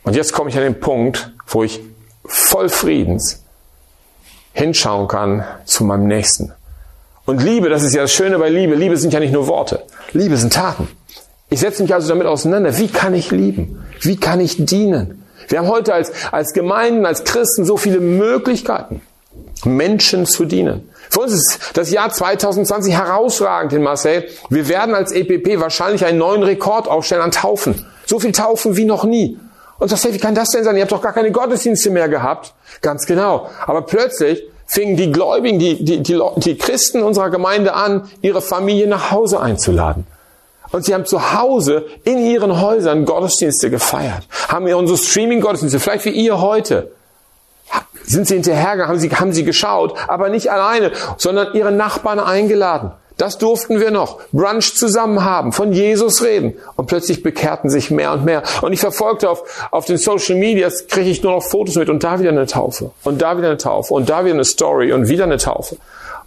Und 0.04 0.16
jetzt 0.16 0.34
komme 0.34 0.50
ich 0.50 0.58
an 0.58 0.64
den 0.64 0.80
Punkt, 0.80 1.32
wo 1.48 1.64
ich 1.64 1.82
voll 2.26 2.70
Friedens 2.70 3.43
hinschauen 4.54 5.08
kann 5.08 5.44
zu 5.66 5.84
meinem 5.84 6.08
Nächsten. 6.08 6.54
Und 7.26 7.42
Liebe, 7.42 7.70
das 7.70 7.84
ist 7.84 7.94
ja 7.96 8.02
das 8.02 8.12
Schöne 8.12 8.38
bei 8.38 8.50
Liebe. 8.50 8.76
Liebe 8.76 8.98
sind 8.98 9.14
ja 9.14 9.20
nicht 9.20 9.34
nur 9.34 9.48
Worte. 9.48 9.84
Liebe 10.12 10.38
sind 10.38 10.54
Taten. 10.54 10.88
Ich 11.50 11.60
setze 11.60 11.84
mich 11.84 11.94
also 11.94 12.10
damit 12.10 12.28
auseinander. 12.28 12.78
Wie 12.78 12.88
kann 12.88 13.14
ich 13.14 13.32
lieben? 13.32 13.86
Wie 14.02 14.18
kann 14.18 14.40
ich 14.40 14.66
dienen? 14.66 15.24
Wir 15.48 15.60
haben 15.60 15.68
heute 15.68 15.94
als, 15.94 16.12
als 16.32 16.54
Gemeinden, 16.54 17.06
als 17.06 17.24
Christen 17.24 17.66
so 17.66 17.78
viele 17.78 18.00
Möglichkeiten, 18.00 19.02
Menschen 19.64 20.26
zu 20.26 20.46
dienen. 20.46 20.90
Für 21.10 21.22
uns 21.22 21.34
ist 21.34 21.60
das 21.74 21.92
Jahr 21.92 22.10
2020 22.10 22.94
herausragend 22.94 23.74
in 23.74 23.84
Marseille. 23.84 24.24
Wir 24.50 24.68
werden 24.68 24.96
als 24.96 25.12
EPP 25.12 25.60
wahrscheinlich 25.60 26.06
einen 26.06 26.18
neuen 26.18 26.44
Rekord 26.44 26.88
aufstellen 26.88 27.22
an 27.22 27.32
Taufen. 27.32 27.86
So 28.06 28.20
viel 28.20 28.32
Taufen 28.32 28.78
wie 28.78 28.86
noch 28.86 29.04
nie. 29.04 29.38
Und 29.84 29.90
sagst, 29.90 30.06
hey, 30.06 30.14
wie 30.14 30.18
kann 30.18 30.34
das 30.34 30.52
denn 30.52 30.64
sein? 30.64 30.78
Ihr 30.78 30.84
habt 30.84 30.94
doch 30.94 31.02
gar 31.02 31.12
keine 31.12 31.30
Gottesdienste 31.30 31.90
mehr 31.90 32.08
gehabt. 32.08 32.54
Ganz 32.82 33.06
genau. 33.06 33.50
Aber 33.68 33.82
plötzlich 33.82 34.42
fingen 34.66 34.96
die 34.96 35.12
Gläubigen, 35.12 35.60
die, 35.60 35.84
die, 35.84 36.02
die, 36.02 36.22
die 36.38 36.58
Christen 36.58 37.04
unserer 37.04 37.30
Gemeinde 37.30 37.74
an, 37.74 38.10
ihre 38.22 38.42
Familie 38.42 38.88
nach 38.88 39.12
Hause 39.12 39.42
einzuladen. 39.42 40.08
Und 40.72 40.86
sie 40.86 40.94
haben 40.94 41.06
zu 41.06 41.34
Hause 41.34 41.86
in 42.06 42.26
ihren 42.26 42.62
Häusern 42.62 43.04
Gottesdienste 43.04 43.70
gefeiert. 43.70 44.26
Haben 44.48 44.70
ihr 44.70 44.78
unsere 44.78 44.98
Streaming-Gottesdienste, 44.98 45.82
vielleicht 45.82 46.06
wie 46.06 46.12
ihr 46.12 46.40
heute 46.40 46.90
sind 48.06 48.26
sie 48.26 48.36
hinterhergegangen, 48.36 48.88
haben 48.88 49.00
sie, 49.00 49.10
haben 49.10 49.34
sie 49.34 49.44
geschaut, 49.44 49.96
aber 50.08 50.30
nicht 50.30 50.50
alleine, 50.50 50.94
sondern 51.18 51.54
ihre 51.56 51.74
Nachbarn 51.74 52.22
eingeladen. 52.22 52.92
Das 53.18 53.38
durften 53.38 53.80
wir 53.80 53.92
noch. 53.92 54.20
Brunch 54.32 54.76
zusammen 54.76 55.24
haben, 55.24 55.52
von 55.52 55.72
Jesus 55.72 56.24
reden. 56.24 56.56
Und 56.76 56.88
plötzlich 56.88 57.22
bekehrten 57.22 57.70
sich 57.70 57.92
mehr 57.92 58.12
und 58.12 58.26
mehr. 58.26 58.44
Und 58.62 58.74
ich 58.74 58.80
verfolgte 58.80 59.30
auf, 59.30 59.70
auf 59.72 59.86
den 59.86 59.98
Social 59.98 60.36
Medias, 60.36 60.88
kriege 60.88 61.10
ich 61.10 61.22
nur 61.22 61.34
noch 61.34 61.44
Fotos 61.44 61.76
mit 61.76 61.90
und 61.90 62.04
da 62.04 62.20
wieder 62.20 62.30
eine 62.30 62.48
Taufe. 62.48 62.92
Und 63.04 63.22
da 63.22 63.38
wieder 63.38 63.48
eine 63.48 63.58
Taufe. 63.58 63.94
Und 63.94 64.10
da 64.10 64.26
wieder 64.26 64.34
eine 64.34 64.46
Story 64.46 64.92
und 64.94 65.08
wieder 65.08 65.26
eine 65.26 65.38
Taufe. 65.38 65.78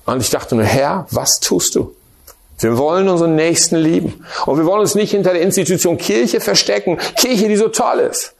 Und 0.05 0.21
ich 0.21 0.31
dachte 0.31 0.55
nur, 0.55 0.65
Herr, 0.65 1.07
was 1.11 1.41
tust 1.41 1.75
du? 1.75 1.95
Wir 2.59 2.79
wollen 2.79 3.09
unseren 3.09 3.35
Nächsten 3.35 3.77
lieben. 3.77 4.25
Und 4.47 4.59
wir 4.59 4.65
wollen 4.65 4.81
uns 4.81 4.95
nicht 4.95 5.11
hinter 5.11 5.33
der 5.33 5.43
Institution 5.43 5.99
Kirche 5.99 6.41
verstecken. 6.41 6.99
Kirche, 7.17 7.49
die 7.49 7.57
so 7.57 7.69
toll 7.69 7.99
ist. 7.99 8.35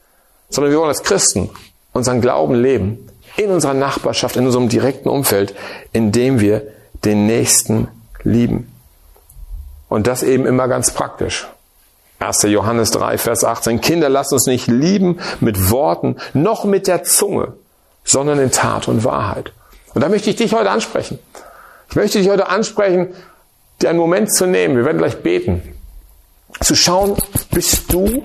Sondern 0.49 0.71
wir 0.71 0.79
wollen 0.79 0.89
als 0.89 1.03
Christen 1.03 1.49
unseren 1.93 2.21
Glauben 2.21 2.55
leben 2.55 3.09
in 3.37 3.51
unserer 3.51 3.73
Nachbarschaft, 3.73 4.35
in 4.35 4.45
unserem 4.45 4.69
direkten 4.69 5.09
Umfeld, 5.09 5.53
indem 5.93 6.39
wir 6.39 6.63
den 7.05 7.27
Nächsten 7.27 7.87
lieben. 8.27 8.71
Und 9.89 10.07
das 10.07 10.23
eben 10.23 10.45
immer 10.45 10.67
ganz 10.67 10.91
praktisch. 10.91 11.47
1. 12.19 12.43
Johannes 12.43 12.91
3, 12.91 13.17
Vers 13.17 13.43
18. 13.43 13.79
Kinder, 13.79 14.09
lasst 14.09 14.33
uns 14.33 14.47
nicht 14.47 14.67
lieben 14.67 15.19
mit 15.39 15.69
Worten, 15.69 16.17
noch 16.33 16.65
mit 16.65 16.87
der 16.87 17.03
Zunge, 17.03 17.53
sondern 18.03 18.39
in 18.39 18.51
Tat 18.51 18.87
und 18.87 19.03
Wahrheit. 19.03 19.53
Und 19.93 20.01
da 20.01 20.09
möchte 20.09 20.29
ich 20.29 20.35
dich 20.35 20.53
heute 20.53 20.71
ansprechen. 20.71 21.19
Ich 21.89 21.95
möchte 21.95 22.17
dich 22.19 22.29
heute 22.29 22.49
ansprechen, 22.49 23.13
dir 23.81 23.89
einen 23.89 23.99
Moment 23.99 24.33
zu 24.33 24.45
nehmen. 24.45 24.75
Wir 24.75 24.85
werden 24.85 24.97
gleich 24.97 25.21
beten. 25.21 25.61
Zu 26.59 26.75
schauen, 26.75 27.15
bist 27.51 27.93
du 27.93 28.23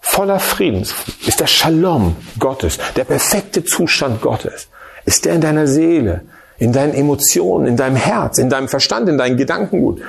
voller 0.00 0.40
Friedens? 0.40 0.94
Ist 1.26 1.40
der 1.40 1.46
Shalom 1.46 2.16
Gottes, 2.38 2.78
der 2.96 3.04
perfekte 3.04 3.64
Zustand 3.64 4.20
Gottes? 4.20 4.68
Ist 5.04 5.24
der 5.24 5.34
in 5.34 5.40
deiner 5.40 5.66
Seele, 5.66 6.22
in 6.58 6.72
deinen 6.72 6.94
Emotionen, 6.94 7.66
in 7.66 7.76
deinem 7.76 7.96
Herz, 7.96 8.38
in 8.38 8.50
deinem 8.50 8.68
Verstand, 8.68 9.08
in 9.08 9.18
deinen 9.18 9.36
Gedankengut? 9.36 10.02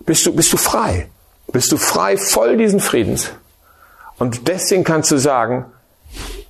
Bist 0.00 0.24
du, 0.24 0.34
bist 0.34 0.52
du 0.52 0.56
frei? 0.56 1.08
Bist 1.52 1.72
du 1.72 1.76
frei, 1.76 2.16
voll 2.16 2.56
diesen 2.56 2.80
Friedens? 2.80 3.30
Und 4.18 4.48
deswegen 4.48 4.84
kannst 4.84 5.10
du 5.10 5.18
sagen, 5.18 5.66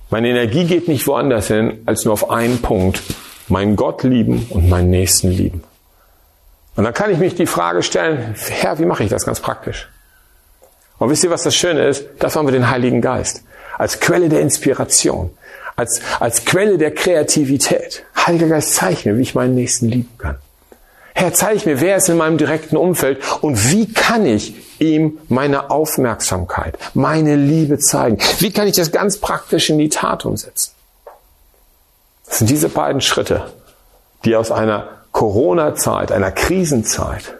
meine 0.09 0.29
Energie 0.29 0.65
geht 0.65 0.87
nicht 0.87 1.07
woanders 1.07 1.47
hin, 1.47 1.81
als 1.85 2.05
nur 2.05 2.13
auf 2.13 2.29
einen 2.29 2.61
Punkt. 2.61 3.01
Meinen 3.47 3.75
Gott 3.75 4.03
lieben 4.03 4.45
und 4.49 4.69
meinen 4.69 4.89
Nächsten 4.89 5.29
lieben. 5.29 5.63
Und 6.75 6.83
dann 6.83 6.93
kann 6.93 7.11
ich 7.11 7.17
mich 7.17 7.35
die 7.35 7.47
Frage 7.47 7.83
stellen, 7.83 8.35
Herr, 8.49 8.79
wie 8.79 8.85
mache 8.85 9.03
ich 9.03 9.09
das 9.09 9.25
ganz 9.25 9.39
praktisch? 9.39 9.89
Und 10.99 11.09
wisst 11.09 11.23
ihr, 11.23 11.29
was 11.29 11.43
das 11.43 11.55
Schöne 11.55 11.87
ist? 11.87 12.05
Dafür 12.19 12.39
haben 12.39 12.47
wir 12.47 12.53
den 12.53 12.69
Heiligen 12.69 13.01
Geist. 13.01 13.43
Als 13.77 13.99
Quelle 13.99 14.29
der 14.29 14.41
Inspiration. 14.41 15.31
Als, 15.81 15.99
als 16.19 16.45
Quelle 16.45 16.77
der 16.77 16.93
Kreativität. 16.93 18.03
Heiliger 18.15 18.49
Geist, 18.49 18.75
zeig 18.75 19.03
mir, 19.03 19.17
wie 19.17 19.23
ich 19.23 19.33
meinen 19.33 19.55
Nächsten 19.55 19.89
lieben 19.89 20.15
kann. 20.19 20.37
Herr, 21.15 21.33
zeig 21.33 21.65
mir, 21.65 21.81
wer 21.81 21.97
ist 21.97 22.07
in 22.07 22.17
meinem 22.17 22.37
direkten 22.37 22.77
Umfeld 22.77 23.19
und 23.41 23.71
wie 23.71 23.91
kann 23.91 24.23
ich 24.27 24.53
ihm 24.79 25.17
meine 25.27 25.71
Aufmerksamkeit, 25.71 26.77
meine 26.93 27.35
Liebe 27.35 27.79
zeigen? 27.79 28.19
Wie 28.37 28.51
kann 28.51 28.67
ich 28.67 28.75
das 28.75 28.91
ganz 28.91 29.17
praktisch 29.17 29.71
in 29.71 29.79
die 29.79 29.89
Tat 29.89 30.23
umsetzen? 30.23 30.71
Das 32.27 32.37
sind 32.37 32.51
diese 32.51 32.69
beiden 32.69 33.01
Schritte, 33.01 33.51
die 34.23 34.35
aus 34.35 34.51
einer 34.51 34.87
Corona-Zeit, 35.11 36.11
einer 36.11 36.31
Krisenzeit 36.31 37.33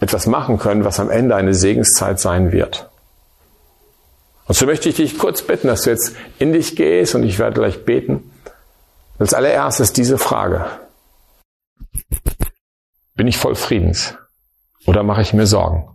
etwas 0.00 0.26
machen 0.26 0.58
können, 0.58 0.84
was 0.86 0.98
am 0.98 1.10
Ende 1.10 1.36
eine 1.36 1.52
Segenszeit 1.52 2.18
sein 2.18 2.52
wird. 2.52 2.89
Und 4.50 4.56
so 4.56 4.66
möchte 4.66 4.88
ich 4.88 4.96
dich 4.96 5.16
kurz 5.16 5.42
bitten, 5.42 5.68
dass 5.68 5.82
du 5.82 5.90
jetzt 5.90 6.16
in 6.40 6.52
dich 6.52 6.74
gehst 6.74 7.14
und 7.14 7.22
ich 7.22 7.38
werde 7.38 7.54
gleich 7.54 7.84
beten. 7.84 8.32
Als 9.16 9.32
allererstes 9.32 9.92
diese 9.92 10.18
Frage. 10.18 10.66
Bin 13.14 13.28
ich 13.28 13.36
voll 13.36 13.54
Friedens 13.54 14.18
oder 14.86 15.04
mache 15.04 15.22
ich 15.22 15.32
mir 15.32 15.46
Sorgen? 15.46 15.88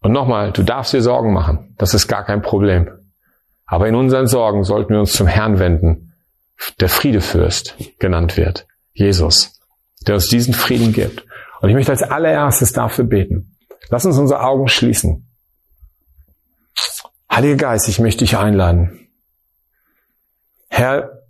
Und 0.00 0.12
nochmal, 0.12 0.52
du 0.52 0.62
darfst 0.62 0.94
dir 0.94 1.02
Sorgen 1.02 1.34
machen. 1.34 1.74
Das 1.76 1.92
ist 1.92 2.08
gar 2.08 2.24
kein 2.24 2.40
Problem. 2.40 2.88
Aber 3.66 3.86
in 3.88 3.94
unseren 3.94 4.26
Sorgen 4.26 4.64
sollten 4.64 4.94
wir 4.94 5.00
uns 5.00 5.12
zum 5.12 5.26
Herrn 5.26 5.58
wenden, 5.58 6.14
der 6.80 6.88
Friedefürst 6.88 7.76
genannt 7.98 8.38
wird. 8.38 8.66
Jesus, 8.94 9.60
der 10.06 10.14
uns 10.14 10.28
diesen 10.28 10.54
Frieden 10.54 10.94
gibt. 10.94 11.26
Und 11.60 11.68
ich 11.68 11.74
möchte 11.74 11.92
als 11.92 12.02
allererstes 12.02 12.72
dafür 12.72 13.04
beten. 13.04 13.58
Lass 13.90 14.06
uns 14.06 14.16
unsere 14.16 14.40
Augen 14.40 14.66
schließen. 14.68 15.28
Heiliger 17.32 17.56
Geist, 17.56 17.88
ich 17.88 17.98
möchte 17.98 18.24
dich 18.24 18.36
einladen. 18.36 19.08
Herr, 20.68 21.22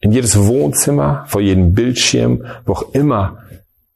in 0.00 0.12
jedes 0.12 0.36
Wohnzimmer, 0.36 1.24
vor 1.26 1.40
jedem 1.40 1.72
Bildschirm, 1.72 2.44
wo 2.66 2.74
auch 2.74 2.94
immer 2.94 3.42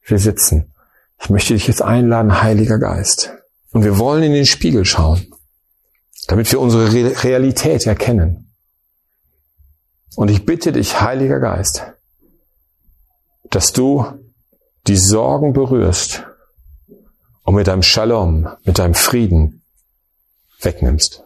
wir 0.07 0.19
sitzen. 0.19 0.73
Ich 1.21 1.29
möchte 1.29 1.53
dich 1.53 1.67
jetzt 1.67 1.83
einladen, 1.83 2.41
Heiliger 2.41 2.79
Geist. 2.79 3.35
Und 3.73 3.85
wir 3.85 3.99
wollen 3.99 4.23
in 4.23 4.33
den 4.33 4.47
Spiegel 4.47 4.87
schauen, 4.87 5.27
damit 6.27 6.51
wir 6.51 6.59
unsere 6.59 6.91
Realität 7.23 7.87
erkennen. 7.87 8.51
Und 10.15 10.31
ich 10.31 10.47
bitte 10.47 10.73
dich, 10.73 11.03
Heiliger 11.03 11.39
Geist, 11.39 11.85
dass 13.51 13.75
du 13.75 14.07
die 14.87 14.97
Sorgen 14.97 15.53
berührst 15.53 16.25
und 17.43 17.57
mit 17.57 17.67
deinem 17.67 17.83
Shalom, 17.83 18.49
mit 18.65 18.79
deinem 18.79 18.95
Frieden 18.95 19.63
wegnimmst. 20.63 21.26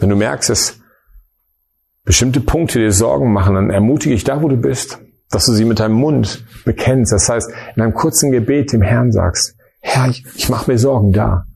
Wenn 0.00 0.08
du 0.08 0.16
merkst, 0.16 0.50
dass 0.50 0.80
bestimmte 2.04 2.40
Punkte 2.40 2.80
dir 2.80 2.92
Sorgen 2.92 3.32
machen, 3.32 3.54
dann 3.54 3.70
ermutige 3.70 4.14
ich 4.14 4.24
da, 4.24 4.42
wo 4.42 4.48
du 4.48 4.56
bist, 4.56 4.98
dass 5.30 5.46
du 5.46 5.52
sie 5.52 5.64
mit 5.64 5.78
deinem 5.78 5.94
Mund 5.94 6.44
bekennst. 6.64 7.12
Das 7.12 7.28
heißt, 7.28 7.50
in 7.76 7.82
einem 7.82 7.94
kurzen 7.94 8.32
Gebet 8.32 8.72
dem 8.72 8.82
Herrn 8.82 9.12
sagst, 9.12 9.54
Herr, 9.80 10.08
ich, 10.08 10.24
ich 10.34 10.48
mache 10.48 10.70
mir 10.70 10.78
Sorgen 10.78 11.12
da. 11.12 11.46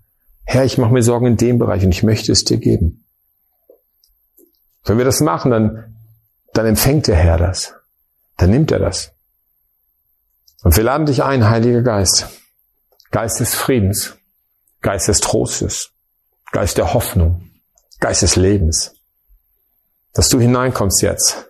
Herr, 0.44 0.64
ich 0.64 0.78
mache 0.78 0.92
mir 0.92 1.02
Sorgen 1.02 1.26
in 1.26 1.36
dem 1.36 1.58
Bereich 1.58 1.84
und 1.84 1.90
ich 1.90 2.04
möchte 2.04 2.30
es 2.30 2.44
dir 2.44 2.58
geben. 2.58 3.04
Wenn 4.84 4.98
wir 4.98 5.04
das 5.04 5.20
machen, 5.20 5.50
dann, 5.50 5.96
dann 6.52 6.66
empfängt 6.66 7.08
der 7.08 7.16
Herr 7.16 7.38
das 7.38 7.74
dann 8.36 8.50
nimmt 8.50 8.72
er 8.72 8.78
das. 8.78 9.12
Und 10.62 10.76
wir 10.76 10.84
laden 10.84 11.06
dich 11.06 11.22
ein, 11.22 11.48
Heiliger 11.48 11.82
Geist. 11.82 12.28
Geist 13.10 13.38
des 13.38 13.54
Friedens, 13.54 14.16
Geist 14.80 15.08
des 15.08 15.20
Trostes, 15.20 15.92
Geist 16.50 16.78
der 16.78 16.94
Hoffnung, 16.94 17.50
Geist 18.04 18.20
des 18.20 18.36
Lebens. 18.36 18.94
Dass 20.12 20.28
du 20.28 20.38
hineinkommst 20.38 21.00
jetzt. 21.00 21.46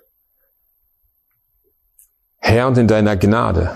Herr, 2.36 2.68
und 2.68 2.78
in 2.78 2.86
deiner 2.86 3.16
Gnade, 3.16 3.74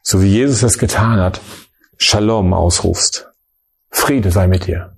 so 0.00 0.22
wie 0.22 0.28
Jesus 0.28 0.62
es 0.62 0.78
getan 0.78 1.18
hat, 1.18 1.40
Shalom 1.96 2.52
ausrufst. 2.54 3.28
Friede 3.90 4.30
sei 4.30 4.46
mit 4.46 4.68
dir. 4.68 4.96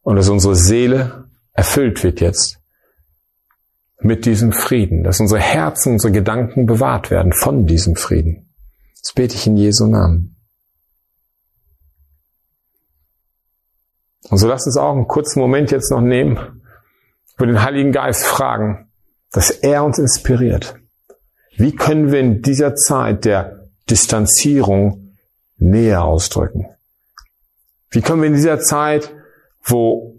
Und 0.00 0.16
dass 0.16 0.30
unsere 0.30 0.56
Seele 0.56 1.28
erfüllt 1.52 2.02
wird 2.02 2.22
jetzt 2.22 2.58
mit 4.00 4.24
diesem 4.24 4.52
Frieden, 4.52 5.04
dass 5.04 5.20
unsere 5.20 5.40
Herzen, 5.40 5.92
unsere 5.92 6.14
Gedanken 6.14 6.64
bewahrt 6.64 7.10
werden 7.10 7.34
von 7.34 7.66
diesem 7.66 7.94
Frieden. 7.94 8.54
Das 9.02 9.12
bete 9.12 9.34
ich 9.34 9.46
in 9.46 9.58
Jesu 9.58 9.86
Namen. 9.86 10.35
Und 14.28 14.38
so 14.38 14.48
lasst 14.48 14.66
uns 14.66 14.76
auch 14.76 14.92
einen 14.92 15.08
kurzen 15.08 15.40
Moment 15.40 15.70
jetzt 15.70 15.90
noch 15.90 16.00
nehmen, 16.00 16.62
wo 17.38 17.44
den 17.44 17.62
Heiligen 17.62 17.92
Geist 17.92 18.24
fragen, 18.24 18.90
dass 19.32 19.50
er 19.50 19.84
uns 19.84 19.98
inspiriert. 19.98 20.76
Wie 21.56 21.74
können 21.74 22.10
wir 22.10 22.20
in 22.20 22.42
dieser 22.42 22.74
Zeit 22.74 23.24
der 23.24 23.68
Distanzierung 23.88 25.16
näher 25.56 26.04
ausdrücken? 26.04 26.66
Wie 27.90 28.02
können 28.02 28.20
wir 28.22 28.28
in 28.28 28.34
dieser 28.34 28.60
Zeit, 28.60 29.14
wo 29.62 30.16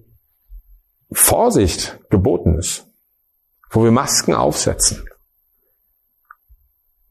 Vorsicht 1.11 1.99
geboten 2.09 2.57
ist, 2.57 2.85
wo 3.69 3.83
wir 3.83 3.91
Masken 3.91 4.33
aufsetzen, 4.33 5.07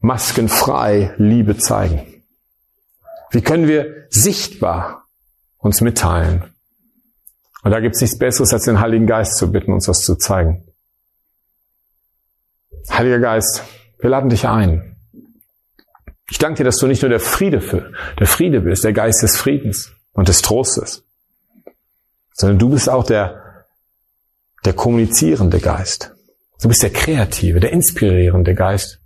maskenfrei 0.01 1.15
Liebe 1.17 1.57
zeigen. 1.57 2.23
Wie 3.31 3.43
können 3.43 3.67
wir 3.67 4.07
sichtbar 4.11 5.05
uns 5.59 5.81
mitteilen? 5.81 6.56
Und 7.67 7.73
da 7.73 7.81
gibt 7.81 7.97
es 7.97 8.01
nichts 8.01 8.17
Besseres, 8.17 8.53
als 8.53 8.63
den 8.63 8.79
Heiligen 8.79 9.09
Geist 9.09 9.39
zu 9.39 9.51
bitten, 9.51 9.73
uns 9.73 9.87
das 9.87 10.03
zu 10.03 10.15
zeigen. 10.15 10.63
Heiliger 12.89 13.19
Geist, 13.19 13.65
wir 13.99 14.09
laden 14.09 14.31
dich 14.31 14.47
ein. 14.47 14.95
Ich 16.31 16.39
danke 16.39 16.59
dir, 16.59 16.65
dass 16.65 16.79
du 16.79 16.87
nicht 16.87 17.03
nur 17.03 17.09
der 17.09 17.19
Friede 17.19 17.61
für, 17.61 17.91
der 18.21 18.29
Friede 18.29 18.61
bist, 18.61 18.85
der 18.85 18.93
Geist 18.93 19.21
des 19.25 19.37
Friedens 19.37 19.91
und 20.13 20.29
des 20.29 20.43
Trostes, 20.43 21.03
sondern 22.35 22.61
du 22.61 22.69
bist 22.69 22.89
auch 22.89 23.03
der, 23.03 23.65
der 24.65 24.75
kommunizierende 24.75 25.59
Geist. 25.59 26.15
Du 26.63 26.69
bist 26.69 26.85
der 26.85 26.91
kreative, 26.91 27.59
der 27.59 27.73
inspirierende 27.73 28.55
Geist. 28.55 29.01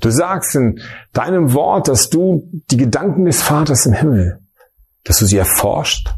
Du 0.00 0.10
sagst 0.10 0.54
in 0.54 0.82
deinem 1.14 1.54
Wort, 1.54 1.88
dass 1.88 2.10
du 2.10 2.46
die 2.70 2.76
Gedanken 2.76 3.24
des 3.24 3.40
Vaters 3.40 3.86
im 3.86 3.94
Himmel, 3.94 4.38
dass 5.04 5.18
du 5.18 5.24
sie 5.24 5.38
erforscht. 5.38 6.10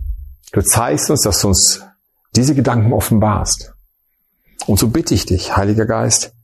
Du 0.52 0.60
zeigst 0.60 1.10
uns, 1.10 1.22
dass 1.22 1.40
du 1.40 1.48
uns 1.48 1.82
diese 2.36 2.54
Gedanken 2.54 2.92
offenbarst. 2.92 3.72
Und 4.66 4.78
so 4.78 4.88
bitte 4.88 5.14
ich 5.14 5.26
dich, 5.26 5.56
Heiliger 5.56 5.86
Geist, 5.86 6.34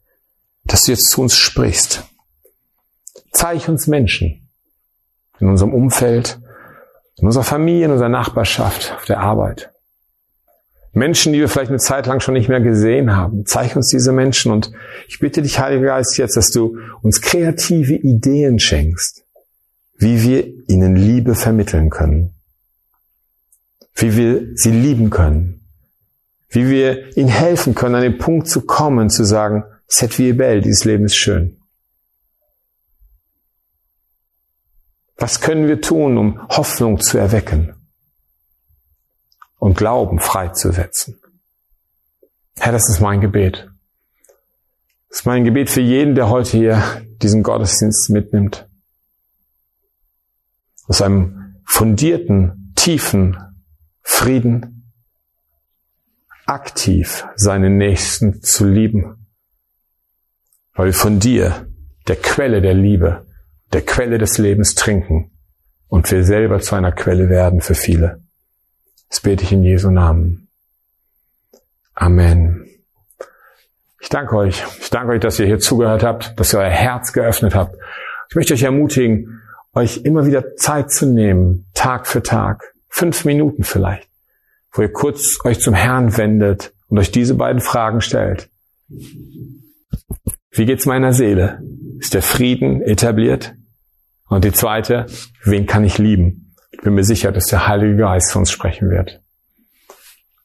dass 0.65 0.85
du 0.85 0.93
jetzt 0.93 1.09
zu 1.09 1.23
uns 1.23 1.37
sprichst. 1.37 2.05
Zeig 3.33 3.69
uns 3.69 3.87
Menschen 3.87 4.49
in 5.39 5.49
unserem 5.49 5.73
Umfeld, 5.73 6.41
in 7.17 7.27
unserer 7.27 7.45
Familie, 7.45 7.87
in 7.87 7.93
unserer 7.93 8.09
Nachbarschaft, 8.09 8.95
auf 8.97 9.05
der 9.05 9.21
Arbeit. 9.21 9.71
Menschen, 10.93 11.33
die 11.33 11.39
wir 11.39 11.49
vielleicht 11.49 11.71
eine 11.71 11.79
Zeit 11.79 12.07
lang 12.07 12.21
schon 12.21 12.35
nicht 12.35 12.49
mehr 12.49 12.61
gesehen 12.61 13.15
haben. 13.15 13.45
Zeig 13.47 13.77
uns 13.77 13.89
diese 13.89 14.13
Menschen 14.13 14.51
und 14.51 14.73
ich 15.07 15.19
bitte 15.21 15.43
dich, 15.43 15.61
Heiliger 15.61 15.87
Geist, 15.87 16.17
jetzt, 16.19 16.37
dass 16.37 16.51
du 16.51 16.79
uns 17.03 17.21
kreative 17.21 17.95
Ideen 17.95 18.59
schenkst, 18.59 19.25
wie 19.97 20.23
wir 20.23 20.47
ihnen 20.69 20.97
Liebe 20.97 21.35
vermitteln 21.35 21.91
können, 21.91 22.35
wie 23.99 24.17
wir 24.17 24.57
sie 24.57 24.71
lieben 24.71 25.11
können, 25.11 25.67
wie 26.49 26.69
wir 26.71 27.17
ihnen 27.17 27.29
helfen 27.29 27.75
können, 27.75 27.97
an 27.97 28.03
den 28.03 28.19
Punkt 28.19 28.49
zu 28.49 28.63
kommen, 28.63 29.11
zu 29.11 29.25
sagen, 29.25 29.65
C'est 29.91 30.19
wie 30.19 30.33
belle, 30.35 30.61
dieses 30.61 30.85
Leben 30.85 31.07
ist 31.07 31.17
schön. 31.17 31.61
Was 35.17 35.41
können 35.41 35.67
wir 35.67 35.81
tun, 35.81 36.17
um 36.17 36.49
Hoffnung 36.49 37.01
zu 37.01 37.19
erwecken 37.19 37.75
und 39.57 39.77
Glauben 39.77 40.21
freizusetzen? 40.21 41.21
Herr, 42.57 42.73
das 42.73 42.89
ist 42.89 43.01
mein 43.01 43.21
Gebet. 43.21 43.69
Das 45.09 45.21
ist 45.21 45.27
mein 45.27 45.45
Gebet 45.45 45.71
für 45.71 45.81
jeden, 45.81 46.15
der 46.15 46.29
heute 46.29 46.51
hier 46.51 47.03
diesen 47.23 47.43
Gottesdienst 47.43 48.11
mitnimmt. 48.11 48.69
Aus 50.87 51.03
einem 51.03 51.57
fundierten, 51.65 52.73
tiefen 52.77 53.48
Frieden, 54.11 54.91
aktiv 56.47 57.27
seinen 57.37 57.77
Nächsten 57.77 58.43
zu 58.43 58.67
lieben 58.67 59.19
weil 60.79 60.87
wir 60.87 60.95
von 60.95 61.19
dir, 61.19 61.67
der 62.07 62.15
Quelle 62.15 62.63
der 62.63 62.73
Liebe, 62.73 63.27
der 63.73 63.83
Quelle 63.83 64.17
des 64.17 64.39
Lebens 64.39 64.77
trinken 64.77 65.33
und 65.89 66.09
wir 66.13 66.23
selber 66.23 66.61
zu 66.61 66.77
einer 66.77 66.93
Quelle 66.93 67.29
werden 67.29 67.61
für 67.61 67.75
viele. 67.75 68.23
Das 69.11 69.19
bete 69.19 69.43
ich 69.43 69.51
in 69.51 69.65
Jesu 69.65 69.91
Namen. 69.91 70.49
Amen. 71.95 72.65
Ich 74.01 74.09
danke 74.09 74.37
euch. 74.37 74.63
Ich 74.81 74.89
danke 74.91 75.15
euch, 75.15 75.21
dass 75.21 75.41
ihr 75.41 75.47
hier 75.47 75.59
zugehört 75.59 76.05
habt, 76.05 76.39
dass 76.39 76.55
ihr 76.55 76.61
euer 76.61 76.71
Herz 76.71 77.13
geöffnet 77.13 77.57
habt. 77.57 77.75
Ich 78.31 78.37
möchte 78.37 78.55
euch 78.55 78.63
ermutigen, 78.63 79.43
euch 79.75 80.03
immer 80.05 80.27
wieder 80.27 80.55
Zeit 80.55 80.93
zu 80.93 81.07
nehmen, 81.07 81.67
Tag 81.75 82.07
für 82.07 82.23
Tag, 82.23 82.73
fünf 82.89 83.25
Minuten 83.25 83.65
vielleicht, 83.65 84.09
wo 84.73 84.83
ihr 84.83 84.93
kurz 84.93 85.39
euch 85.45 85.61
zum 85.61 85.75
Herrn 85.75 86.17
wendet 86.17 86.73
und 86.89 86.99
euch 86.99 87.11
diese 87.11 87.35
beiden 87.35 87.61
Fragen 87.61 88.01
stellt. 88.01 88.49
Wie 90.51 90.65
geht's 90.65 90.87
meiner 90.87 91.13
Seele? 91.13 91.63
Ist 91.99 92.15
der 92.15 92.23
Frieden 92.23 92.83
etabliert? 92.83 93.55
Und 94.29 94.45
die 94.45 94.53
zweite, 94.53 95.07
wen 95.45 95.67
kann 95.67 95.85
ich 95.85 95.99
lieben? 95.99 96.55
Ich 96.71 96.81
bin 96.81 96.95
mir 96.95 97.05
sicher, 97.05 97.33
dass 97.33 97.47
der 97.47 97.67
Heilige 97.67 97.97
Geist 97.97 98.31
zu 98.31 98.39
uns 98.39 98.51
sprechen 98.51 98.91
wird. 98.91 99.21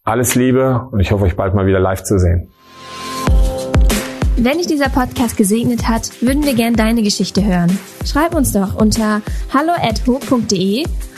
Alles 0.03 0.35
Liebe 0.35 0.87
und 0.91 0.99
ich 0.99 1.11
hoffe, 1.11 1.23
euch 1.23 1.35
bald 1.35 1.53
mal 1.53 1.65
wieder 1.65 1.79
live 1.79 2.03
zu 2.03 2.19
sehen. 2.19 2.49
Wenn 4.35 4.57
dich 4.57 4.67
dieser 4.67 4.89
Podcast 4.89 5.37
gesegnet 5.37 5.87
hat, 5.87 6.21
würden 6.21 6.43
wir 6.43 6.55
gern 6.55 6.75
deine 6.75 7.03
Geschichte 7.03 7.45
hören. 7.45 7.77
Schreib 8.05 8.35
uns 8.35 8.51
doch 8.51 8.75
unter 8.75 9.21
hallo@ho.de 9.53 10.85